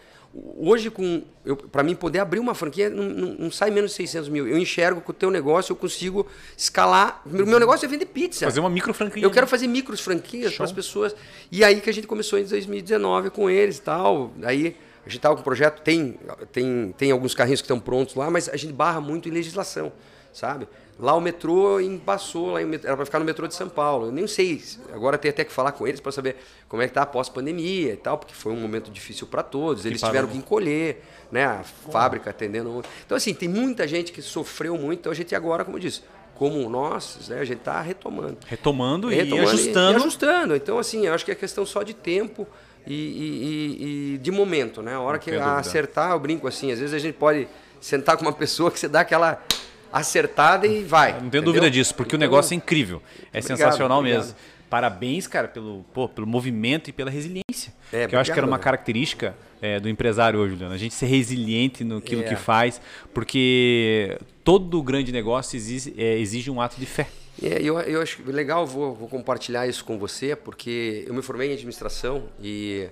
Hoje, 0.57 0.91
com 0.91 1.23
para 1.71 1.81
mim 1.81 1.95
poder 1.95 2.19
abrir 2.19 2.39
uma 2.39 2.53
franquia, 2.53 2.87
não, 2.89 3.03
não- 3.03 3.33
não 3.33 3.51
sai 3.51 3.71
menos 3.71 3.91
de 3.91 3.97
600 3.97 4.29
mil. 4.29 4.47
Eu 4.47 4.57
enxergo 4.59 5.01
que 5.01 5.09
o 5.09 5.13
teu 5.13 5.31
negócio 5.31 5.71
eu 5.71 5.75
consigo 5.75 6.25
escalar. 6.55 7.21
Meu 7.25 7.45
meu 7.47 7.59
negócio 7.59 7.85
é 7.85 7.89
vender 7.89 8.05
pizza. 8.05 8.45
Fazer 8.45 8.59
uma 8.59 8.69
micro 8.69 8.93
franquia. 8.93 9.23
Eu 9.23 9.31
quero 9.31 9.47
fazer 9.47 9.67
micros 9.67 9.99
franquias 9.99 10.55
para 10.55 10.65
as 10.65 10.71
pessoas. 10.71 11.15
E 11.51 11.63
aí 11.63 11.81
que 11.81 11.89
a 11.89 11.93
gente 11.93 12.05
começou 12.07 12.37
em 12.37 12.43
2019 12.45 13.29
com 13.31 13.49
eles 13.49 13.77
e 13.77 13.81
tal. 13.81 14.31
Aí 14.43 14.75
a 15.05 15.09
gente 15.09 15.17
estava 15.17 15.33
com 15.35 15.41
o 15.41 15.43
projeto, 15.43 15.81
tem, 15.81 16.19
tem, 16.51 16.93
tem 16.97 17.11
alguns 17.11 17.33
carrinhos 17.33 17.61
que 17.61 17.65
estão 17.65 17.79
prontos 17.79 18.13
lá, 18.13 18.29
mas 18.29 18.47
a 18.47 18.55
gente 18.55 18.71
barra 18.73 19.01
muito 19.01 19.27
em 19.27 19.31
legislação, 19.31 19.91
sabe? 20.31 20.67
Lá 20.99 21.15
o 21.15 21.21
metrô 21.21 21.79
embaçou, 21.79 22.51
lá 22.51 22.61
em 22.61 22.73
era 22.73 22.95
para 22.95 23.05
ficar 23.05 23.19
no 23.19 23.25
metrô 23.25 23.47
de 23.47 23.55
São 23.55 23.69
Paulo. 23.69 24.07
Eu 24.07 24.11
nem 24.11 24.27
sei, 24.27 24.61
agora 24.93 25.17
tem 25.17 25.29
até 25.31 25.45
que 25.45 25.51
falar 25.51 25.71
com 25.71 25.87
eles 25.87 26.01
para 26.01 26.11
saber 26.11 26.35
como 26.67 26.81
é 26.81 26.87
que 26.89 26.93
tá 26.93 27.03
após 27.03 27.29
pandemia 27.29 27.93
e 27.93 27.97
tal, 27.97 28.17
porque 28.17 28.33
foi 28.33 28.51
um 28.51 28.57
momento 28.59 28.91
difícil 28.91 29.25
para 29.25 29.41
todos. 29.41 29.85
Eles 29.85 30.01
parou, 30.01 30.13
tiveram 30.13 30.27
que 30.33 30.37
encolher, 30.37 31.01
né? 31.31 31.45
A 31.45 31.63
fábrica 31.63 32.31
atendendo. 32.31 32.83
Então, 33.05 33.15
assim, 33.15 33.33
tem 33.33 33.47
muita 33.47 33.87
gente 33.87 34.11
que 34.11 34.21
sofreu 34.21 34.77
muito. 34.77 34.99
Então, 34.99 35.11
a 35.11 35.15
gente 35.15 35.33
agora, 35.33 35.63
como 35.63 35.77
eu 35.77 35.81
disse, 35.81 36.01
como 36.35 36.69
nós, 36.69 37.27
né, 37.29 37.39
a 37.39 37.45
gente 37.45 37.59
está 37.59 37.79
retomando. 37.81 38.37
Retomando, 38.45 39.11
e 39.11 39.15
Retomando 39.15 39.47
ajustando. 39.49 39.91
E, 39.93 39.95
ajustando. 39.95 40.55
Então, 40.57 40.77
assim, 40.79 41.05
eu 41.07 41.13
acho 41.13 41.23
que 41.23 41.31
é 41.31 41.35
questão 41.35 41.65
só 41.65 41.81
de 41.81 41.93
tempo 41.93 42.45
e, 42.85 42.93
e- 42.93 43.43
e- 44.11 44.13
e 44.15 44.17
de 44.17 44.31
momento, 44.31 44.81
né? 44.81 44.95
A 44.95 44.99
hora 44.99 45.17
que 45.19 45.31
acertar, 45.59 46.11
eu 46.11 46.19
brinco 46.19 46.45
assim, 46.47 46.71
às 46.73 46.79
vezes 46.79 46.93
a 46.93 46.99
gente 46.99 47.15
pode 47.15 47.47
sentar 47.79 48.17
com 48.17 48.23
uma 48.23 48.33
pessoa 48.33 48.69
que 48.69 48.77
você 48.79 48.87
dá 48.89 48.99
aquela 49.01 49.41
acertada 49.91 50.65
e 50.67 50.83
vai. 50.83 51.19
Não 51.21 51.29
tenho 51.29 51.43
dúvida 51.43 51.69
disso, 51.69 51.93
porque 51.95 52.15
o 52.15 52.17
Então, 52.17 52.27
negócio 52.27 52.53
é 52.53 52.57
incrível. 52.57 53.01
É 53.33 53.39
Obrigado, 53.39 53.43
sensacional 53.47 53.99
obrigado. 53.99 54.21
mesmo. 54.23 54.35
Parabéns, 54.69 55.25
cara, 55.25 55.47
pelo, 55.47 55.83
pô, 55.93 56.07
pelo 56.07 56.27
movimento 56.27 56.89
e 56.89 56.93
pela 56.93 57.09
resiliência. 57.09 57.73
É, 57.91 58.05
que 58.05 58.15
eu 58.15 58.19
acho 58.19 58.31
que 58.31 58.37
era 58.37 58.45
uma 58.45 58.59
característica 58.59 59.35
é, 59.61 59.79
do 59.79 59.89
empresário 59.89 60.39
hoje, 60.39 60.51
Juliano. 60.53 60.73
A 60.75 60.77
gente 60.77 60.93
ser 60.93 61.07
resiliente 61.07 61.83
no 61.83 61.99
que 61.99 62.15
É. 62.15 62.35
faz, 62.35 62.79
porque 63.11 64.17
todo 64.43 64.81
grande 64.83 65.11
negócio 65.11 65.55
exige, 65.57 65.93
é, 65.97 66.17
exige 66.19 66.51
um 66.51 66.61
ato 66.61 66.79
de 66.79 66.85
fé. 66.85 67.07
É, 67.41 67.59
eu, 67.61 67.79
eu 67.79 68.01
acho 68.01 68.21
legal, 68.27 68.67
vou, 68.67 68.93
vou 68.93 69.07
compartilhar 69.07 69.65
isso 69.65 69.83
com 69.85 69.97
você, 69.97 70.35
porque 70.35 71.03
eu 71.07 71.13
me 71.13 71.21
formei 71.21 71.49
em 71.49 71.53
administração 71.53 72.25
e, 72.39 72.87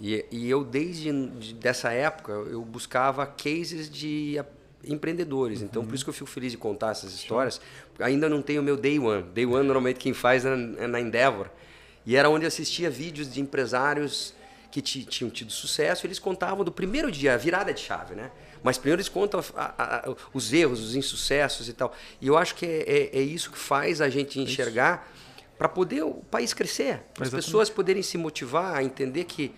e, 0.00 0.24
e 0.32 0.50
eu, 0.50 0.64
desde 0.64 1.12
de- 1.38 1.54
dessa 1.54 1.92
época, 1.92 2.32
eu 2.32 2.62
buscava 2.64 3.24
cases 3.26 3.88
de 3.90 4.40
empreendedores. 4.88 5.62
Então, 5.62 5.84
por 5.84 5.94
isso 5.94 6.04
que 6.04 6.10
eu 6.10 6.14
fico 6.14 6.26
feliz 6.28 6.52
de 6.52 6.58
contar 6.58 6.90
essas 6.90 7.12
histórias. 7.14 7.60
Ainda 7.98 8.28
não 8.28 8.42
tenho 8.42 8.60
o 8.60 8.64
meu 8.64 8.76
Day 8.76 8.98
One. 8.98 9.22
Day 9.34 9.46
One, 9.46 9.64
normalmente, 9.64 9.98
quem 9.98 10.12
faz 10.12 10.44
é 10.44 10.54
na, 10.54 10.82
é 10.82 10.86
na 10.86 11.00
Endeavor. 11.00 11.48
E 12.06 12.16
era 12.16 12.28
onde 12.28 12.44
eu 12.44 12.48
assistia 12.48 12.90
vídeos 12.90 13.32
de 13.32 13.40
empresários 13.40 14.34
que 14.70 14.82
ti- 14.82 15.04
tinham 15.04 15.30
tido 15.30 15.52
sucesso, 15.52 16.06
eles 16.06 16.18
contavam 16.18 16.64
do 16.64 16.72
primeiro 16.72 17.10
dia, 17.10 17.34
a 17.34 17.36
virada 17.36 17.72
de 17.72 17.80
chave, 17.80 18.14
né? 18.14 18.30
Mas 18.62 18.76
primeiro 18.76 19.00
eles 19.00 19.08
contam 19.08 19.40
a- 19.56 19.74
a- 19.78 19.96
a- 20.10 20.14
os 20.32 20.52
erros, 20.52 20.80
os 20.80 20.96
insucessos 20.96 21.68
e 21.68 21.72
tal. 21.72 21.94
E 22.20 22.26
eu 22.26 22.36
acho 22.36 22.54
que 22.56 22.66
é, 22.66 22.82
é- 23.14 23.18
é 23.18 23.22
isso 23.22 23.50
que 23.52 23.58
faz 23.58 24.00
a 24.00 24.08
gente 24.08 24.40
enxergar 24.40 25.10
para 25.56 25.68
poder 25.68 26.02
o 26.02 26.14
país 26.30 26.52
crescer, 26.52 27.02
as 27.20 27.30
pessoas 27.46 27.70
poderem 27.70 28.02
se 28.02 28.18
motivar 28.18 28.74
a 28.74 28.82
entender 28.82 29.24
que 29.24 29.54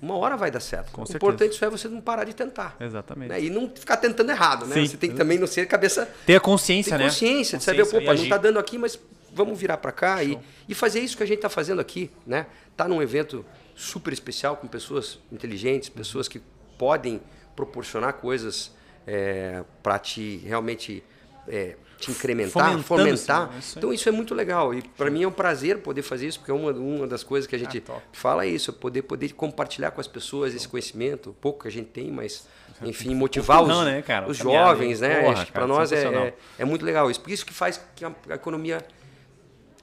uma 0.00 0.16
hora 0.16 0.36
vai 0.36 0.50
dar 0.50 0.60
certo. 0.60 0.92
Com 0.92 1.02
o 1.02 1.06
certeza. 1.06 1.16
importante 1.16 1.56
só 1.56 1.66
é 1.66 1.70
você 1.70 1.88
não 1.88 2.00
parar 2.00 2.24
de 2.24 2.34
tentar. 2.34 2.76
Exatamente. 2.80 3.28
né? 3.30 3.42
E 3.42 3.50
não 3.50 3.68
ficar 3.68 3.96
tentando 3.96 4.30
errado, 4.30 4.66
né? 4.66 4.74
Sim. 4.74 4.86
Você 4.86 4.96
tem 4.96 5.10
que 5.10 5.16
também 5.16 5.38
não 5.38 5.46
ser 5.46 5.66
cabeça 5.66 6.08
Ter 6.24 6.36
a 6.36 6.40
consciência, 6.40 6.90
tem 6.90 6.98
né? 6.98 7.04
consciência 7.10 7.58
de 7.58 7.64
saber, 7.64 7.82
Consciência 7.82 8.06
pô, 8.06 8.14
não 8.14 8.22
está 8.22 8.36
dando 8.36 8.58
aqui, 8.58 8.78
mas 8.78 8.98
vamos 9.32 9.58
virar 9.58 9.76
para 9.78 9.92
cá 9.92 10.22
e, 10.22 10.38
e 10.68 10.74
fazer 10.74 11.00
isso 11.00 11.16
que 11.16 11.22
a 11.22 11.26
gente 11.26 11.38
está 11.38 11.48
fazendo 11.48 11.80
aqui, 11.80 12.10
né? 12.26 12.46
Tá 12.76 12.86
num 12.86 13.02
evento 13.02 13.44
super 13.74 14.12
especial 14.12 14.56
com 14.56 14.68
pessoas 14.68 15.18
inteligentes, 15.32 15.88
pessoas 15.88 16.28
que 16.28 16.40
podem 16.78 17.20
proporcionar 17.56 18.14
coisas 18.14 18.72
para 19.82 19.98
te 19.98 20.36
realmente 20.44 21.02
é, 21.48 21.76
te 21.98 22.10
incrementar, 22.10 22.78
fomentar. 22.82 23.50
sim, 23.52 23.58
isso 23.58 23.78
então 23.78 23.92
isso 23.92 24.08
é 24.08 24.12
muito 24.12 24.34
legal 24.34 24.72
e 24.72 24.82
para 24.82 25.10
mim 25.10 25.24
é 25.24 25.28
um 25.28 25.32
prazer 25.32 25.78
poder 25.78 26.02
fazer 26.02 26.28
isso 26.28 26.38
porque 26.38 26.50
é 26.50 26.54
uma, 26.54 26.70
uma 26.70 27.06
das 27.06 27.24
coisas 27.24 27.46
que 27.46 27.56
a 27.56 27.58
gente 27.58 27.78
Ah, 27.78 27.80
top. 27.80 28.02
fala 28.12 28.44
é 28.44 28.48
isso, 28.48 28.70
é 28.70 28.74
poder 28.74 29.02
poder 29.02 29.32
compartilhar 29.32 29.90
com 29.90 30.00
as 30.00 30.06
pessoas 30.06 30.54
esse 30.54 30.68
conhecimento, 30.68 31.34
pouco 31.40 31.62
que 31.62 31.68
a 31.68 31.70
gente 31.70 31.88
tem, 31.88 32.10
mas 32.10 32.46
enfim 32.82 33.14
motivar 33.14 33.62
os, 33.62 33.68
não, 33.68 33.84
né, 33.84 34.04
os 34.28 34.36
jovens, 34.36 35.00
né? 35.00 35.22
Para 35.52 35.66
nós 35.66 35.90
é, 35.90 36.04
é, 36.04 36.34
é 36.60 36.64
muito 36.64 36.84
legal 36.84 37.10
isso. 37.10 37.20
Por 37.20 37.30
isso 37.30 37.44
que 37.44 37.52
faz 37.52 37.80
que 37.96 38.04
a, 38.04 38.12
a 38.30 38.34
economia 38.34 38.78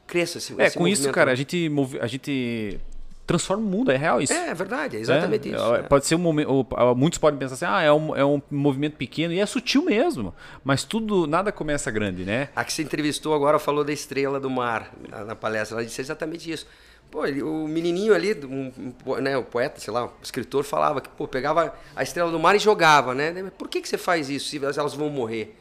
cresça. 0.07 0.37
Esse, 0.37 0.59
É, 0.59 0.69
com 0.69 0.87
isso, 0.87 1.11
cara, 1.11 1.27
né? 1.27 1.31
a 1.33 1.35
gente, 1.35 1.69
a 1.99 2.07
gente 2.07 2.79
transforma 3.25 3.63
o 3.63 3.65
mundo, 3.67 3.91
é 3.91 3.97
real 3.97 4.21
isso. 4.21 4.33
É, 4.33 4.49
é 4.49 4.53
verdade, 4.53 4.97
é 4.97 4.99
exatamente 4.99 5.51
É, 5.51 5.55
isso. 5.55 5.75
é? 5.75 5.81
Pode 5.83 6.05
ser 6.05 6.15
um 6.15 6.19
momento. 6.19 6.65
Muitos 6.95 7.19
podem 7.19 7.39
pensar 7.39 7.55
assim, 7.55 7.65
ah, 7.65 7.81
é 7.81 7.91
um, 7.91 8.15
é 8.15 8.23
um 8.25 8.41
movimento 8.51 8.95
pequeno, 8.95 9.33
e 9.33 9.39
é 9.39 9.45
sutil 9.45 9.83
mesmo. 9.83 10.33
Mas 10.63 10.83
tudo, 10.83 11.25
nada 11.27 11.51
começa 11.51 11.89
grande, 11.91 12.23
né? 12.23 12.49
A 12.55 12.63
que 12.63 12.71
você 12.71 12.83
entrevistou 12.83 13.33
agora 13.33 13.57
falou 13.59 13.83
da 13.83 13.91
estrela 13.93 14.39
do 14.39 14.49
mar 14.49 14.91
na, 15.09 15.25
na 15.25 15.35
palestra. 15.35 15.77
Ela 15.77 15.85
disse 15.85 16.01
exatamente 16.01 16.51
isso. 16.51 16.67
Pô, 17.09 17.21
o 17.21 17.67
menininho 17.67 18.13
ali, 18.13 18.33
um, 18.45 18.71
um 19.05 19.15
né, 19.21 19.37
o 19.37 19.43
poeta, 19.43 19.79
sei 19.79 19.93
lá, 19.93 20.05
o 20.05 20.11
escritor 20.21 20.63
falava 20.63 20.99
que, 20.99 21.09
pô, 21.09 21.27
pegava 21.27 21.73
a 21.95 22.03
estrela 22.03 22.31
do 22.31 22.39
mar 22.39 22.55
e 22.55 22.59
jogava, 22.59 23.13
né? 23.13 23.51
Por 23.57 23.69
que, 23.69 23.81
que 23.81 23.87
você 23.87 23.97
faz 23.97 24.29
isso 24.29 24.49
se 24.49 24.57
elas 24.79 24.93
vão 24.93 25.09
morrer? 25.09 25.55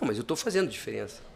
Não, 0.00 0.06
mas 0.06 0.18
eu 0.18 0.24
tô 0.24 0.36
fazendo 0.36 0.68
diferença. 0.68 1.27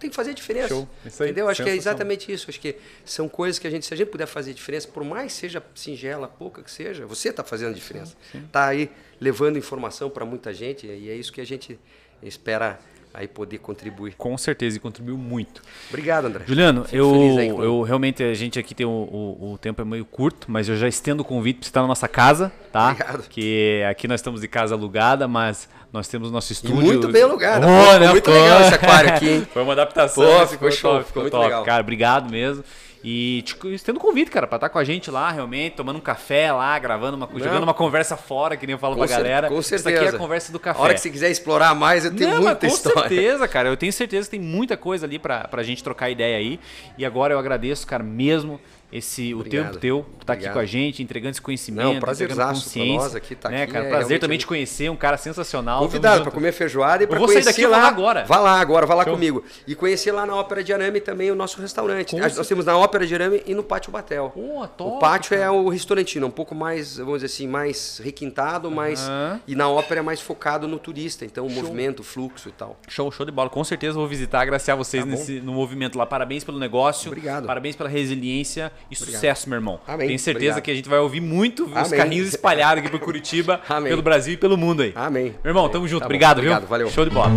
Tem 0.00 0.08
que 0.08 0.16
fazer 0.16 0.32
diferença. 0.32 0.68
Show. 0.68 0.88
Isso 1.04 1.22
aí, 1.22 1.28
Entendeu? 1.28 1.48
Acho 1.48 1.62
que 1.62 1.68
é 1.68 1.76
exatamente 1.76 2.32
isso. 2.32 2.46
Acho 2.48 2.58
que 2.58 2.76
são 3.04 3.28
coisas 3.28 3.58
que 3.58 3.66
a 3.66 3.70
gente, 3.70 3.84
se 3.84 3.92
a 3.92 3.96
gente 3.96 4.08
puder 4.08 4.26
fazer 4.26 4.54
diferença, 4.54 4.88
por 4.88 5.04
mais 5.04 5.32
seja 5.32 5.62
singela, 5.74 6.26
pouca 6.26 6.62
que 6.62 6.70
seja, 6.70 7.06
você 7.06 7.28
está 7.28 7.44
fazendo 7.44 7.74
diferença. 7.74 8.16
Está 8.34 8.66
aí 8.66 8.90
levando 9.20 9.58
informação 9.58 10.08
para 10.08 10.24
muita 10.24 10.54
gente 10.54 10.86
e 10.86 11.10
é 11.10 11.14
isso 11.14 11.30
que 11.30 11.40
a 11.40 11.46
gente 11.46 11.78
espera 12.22 12.78
aí 13.12 13.26
poder 13.26 13.58
contribuir. 13.58 14.14
Com 14.16 14.36
certeza, 14.38 14.76
e 14.76 14.80
contribuiu 14.80 15.16
muito. 15.18 15.62
Obrigado, 15.88 16.26
André. 16.26 16.44
Juliano, 16.46 16.84
Fico 16.84 16.96
eu, 16.96 17.62
eu 17.62 17.82
realmente, 17.82 18.22
a 18.22 18.34
gente 18.34 18.58
aqui 18.58 18.74
tem 18.74 18.86
o, 18.86 18.90
o, 18.90 19.52
o 19.52 19.58
tempo 19.58 19.82
é 19.82 19.84
meio 19.84 20.04
curto, 20.04 20.46
mas 20.50 20.68
eu 20.68 20.76
já 20.76 20.88
estendo 20.88 21.22
o 21.22 21.24
convite 21.24 21.56
para 21.58 21.64
você 21.64 21.70
estar 21.70 21.82
na 21.82 21.88
nossa 21.88 22.08
casa, 22.08 22.52
tá? 22.72 22.90
Obrigado. 22.90 23.28
Que 23.28 23.82
aqui 23.88 24.06
nós 24.06 24.20
estamos 24.20 24.40
de 24.40 24.48
casa 24.48 24.74
alugada, 24.74 25.26
mas 25.26 25.68
nós 25.92 26.06
temos 26.08 26.30
nosso 26.30 26.52
E 26.52 26.54
estúdio. 26.54 26.76
muito 26.76 27.08
bem 27.08 27.22
alugado. 27.22 27.66
Oh, 27.66 27.98
né? 27.98 28.08
muito 28.08 28.30
legal 28.30 28.60
esse 28.62 28.74
aquário 28.74 29.10
aqui, 29.10 29.28
hein? 29.28 29.48
Foi 29.52 29.62
uma 29.62 29.72
adaptação. 29.72 30.24
Pô, 30.24 30.38
mas 30.38 30.50
ficou 30.50 30.70
show, 30.70 30.92
top, 30.94 31.06
ficou 31.06 31.22
muito 31.22 31.32
top. 31.32 31.44
legal. 31.44 31.64
Cara, 31.64 31.80
obrigado 31.82 32.30
mesmo. 32.30 32.62
E 33.02 33.42
te 33.42 33.56
estendo 33.74 33.98
convite, 33.98 34.30
cara, 34.30 34.46
pra 34.46 34.56
estar 34.56 34.68
com 34.68 34.78
a 34.78 34.84
gente 34.84 35.10
lá, 35.10 35.30
realmente, 35.30 35.76
tomando 35.76 35.96
um 35.96 36.00
café 36.02 36.52
lá, 36.52 36.78
gravando 36.78 37.16
uma, 37.16 37.26
jogando 37.38 37.62
uma 37.62 37.72
conversa 37.72 38.14
fora, 38.16 38.56
que 38.58 38.66
nem 38.66 38.74
eu 38.74 38.78
falo 38.78 38.94
Com 38.94 39.06
pra 39.06 39.16
galera. 39.16 39.48
com 39.48 39.58
Isso 39.58 39.74
aqui 39.74 39.88
é 39.88 39.92
certeza. 39.92 40.16
a 40.16 40.18
conversa 40.18 40.52
do 40.52 40.60
café. 40.60 40.78
A 40.78 40.82
hora 40.82 40.94
que 40.94 41.00
você 41.00 41.08
quiser 41.10 41.30
explorar 41.30 41.74
mais, 41.74 42.04
eu 42.04 42.14
tenho 42.14 42.30
Não, 42.34 42.42
muita 42.42 42.56
com 42.56 42.66
história. 42.66 43.00
certeza, 43.08 43.48
cara. 43.48 43.68
Eu 43.70 43.76
tenho 43.76 43.92
certeza 43.92 44.28
que 44.28 44.36
tem 44.36 44.40
muita 44.40 44.76
coisa 44.76 45.06
ali 45.06 45.18
pra, 45.18 45.48
pra 45.48 45.62
gente 45.62 45.82
trocar 45.82 46.10
ideia 46.10 46.36
aí. 46.36 46.60
E 46.98 47.04
agora 47.04 47.32
eu 47.32 47.38
agradeço, 47.38 47.86
cara, 47.86 48.02
mesmo 48.04 48.60
esse 48.92 49.32
o 49.32 49.38
Obrigado. 49.40 49.66
tempo 49.68 49.78
teu 49.78 49.98
estar 50.20 50.32
aqui 50.32 50.40
Obrigado. 50.42 50.54
com 50.54 50.58
a 50.60 50.64
gente, 50.66 51.02
entregando 51.02 51.30
esse 51.30 51.40
conhecimento, 51.42 51.84
Não, 51.84 51.90
entregando 51.94 52.06
prazerzaço 52.06 52.60
pra 52.62 52.64
consciência. 52.64 52.94
nós 52.96 53.14
aqui, 53.14 53.34
tá 53.34 53.48
né, 53.48 53.62
aqui, 53.62 53.72
cara? 53.72 53.86
é 53.86 53.88
Prazer 53.90 54.18
também 54.18 54.38
te 54.38 54.46
conhecer, 54.46 54.90
um 54.90 54.96
cara 54.96 55.16
sensacional. 55.16 55.80
Convidado 55.80 56.22
para 56.22 56.30
comer 56.30 56.52
feijoada 56.52 57.04
e 57.04 57.06
para 57.06 57.18
conhecer 57.18 57.44
daqui 57.44 57.66
lá 57.66 57.86
agora. 57.86 58.24
Vá 58.24 58.38
lá 58.38 58.60
agora, 58.60 58.86
vá 58.86 58.94
lá 58.94 59.04
Show. 59.04 59.12
comigo. 59.14 59.44
E 59.66 59.74
conhecer 59.74 60.12
lá 60.12 60.26
na 60.26 60.34
Ópera 60.34 60.62
de 60.64 60.72
Arame 60.72 61.00
também 61.00 61.30
o 61.30 61.34
nosso 61.34 61.60
restaurante. 61.60 62.16
Nós 62.16 62.46
temos 62.48 62.64
na 62.64 62.76
Ópera 62.76 63.06
de 63.06 63.14
Arame 63.14 63.42
e 63.46 63.54
no 63.54 63.62
Pátio 63.62 63.92
Batel. 63.92 64.30
Pô, 64.34 64.66
top, 64.66 64.96
o 64.96 64.98
pátio 64.98 65.30
cara. 65.30 65.42
é 65.44 65.50
o 65.50 65.68
restaurantino, 65.68 66.26
um 66.26 66.30
pouco 66.30 66.54
mais, 66.54 66.96
vamos 66.96 67.14
dizer 67.22 67.26
assim, 67.26 67.46
mais 67.46 68.00
requintado, 68.02 68.70
mais 68.70 69.00
Aham. 69.02 69.40
e 69.46 69.54
na 69.54 69.68
ópera 69.68 70.00
é 70.00 70.02
mais 70.02 70.20
focado 70.20 70.66
no 70.66 70.78
turista, 70.78 71.24
então 71.24 71.46
o 71.46 71.50
movimento, 71.50 72.00
o 72.00 72.02
fluxo 72.02 72.48
e 72.48 72.52
tal. 72.52 72.76
Show, 72.88 73.10
show 73.10 73.24
de 73.24 73.32
bola. 73.32 73.48
Com 73.48 73.62
certeza 73.64 73.94
vou 73.94 74.06
visitar, 74.06 74.40
agraciar 74.40 74.76
vocês 74.76 75.04
Tá 75.04 75.10
nesse, 75.10 75.40
no 75.40 75.52
movimento 75.52 75.96
lá. 75.98 76.06
Parabéns 76.06 76.44
pelo 76.44 76.58
negócio. 76.58 77.08
Obrigado. 77.08 77.46
Parabéns 77.46 77.76
pela 77.76 77.88
resiliência 77.88 78.72
e 78.90 78.96
sucesso, 78.96 79.48
meu 79.48 79.56
irmão. 79.56 79.80
Amém. 79.86 80.06
Tenho 80.08 80.18
certeza 80.18 80.46
Obrigado. 80.52 80.64
que 80.64 80.70
a 80.70 80.74
gente 80.74 80.88
vai 80.88 80.98
ouvir 80.98 81.20
muito 81.20 81.64
os 81.66 81.76
Amém. 81.76 81.90
carrinhos 81.98 82.28
espalhados 82.28 82.82
aqui 82.82 82.90
por 82.90 83.00
Curitiba, 83.00 83.60
Amém. 83.68 83.88
pelo 83.90 84.02
Brasil 84.02 84.34
e 84.34 84.36
pelo 84.36 84.56
mundo 84.56 84.82
aí. 84.82 84.92
Amém. 84.94 85.34
Meu 85.42 85.50
irmão, 85.50 85.68
tamo 85.68 85.86
junto. 85.88 86.00
Tá. 86.00 86.06
Obrigado, 86.06 86.38
Obrigado, 86.38 86.60
viu? 86.60 86.68
valeu. 86.68 86.90
Show 86.90 87.04
de 87.04 87.10
bola. 87.10 87.30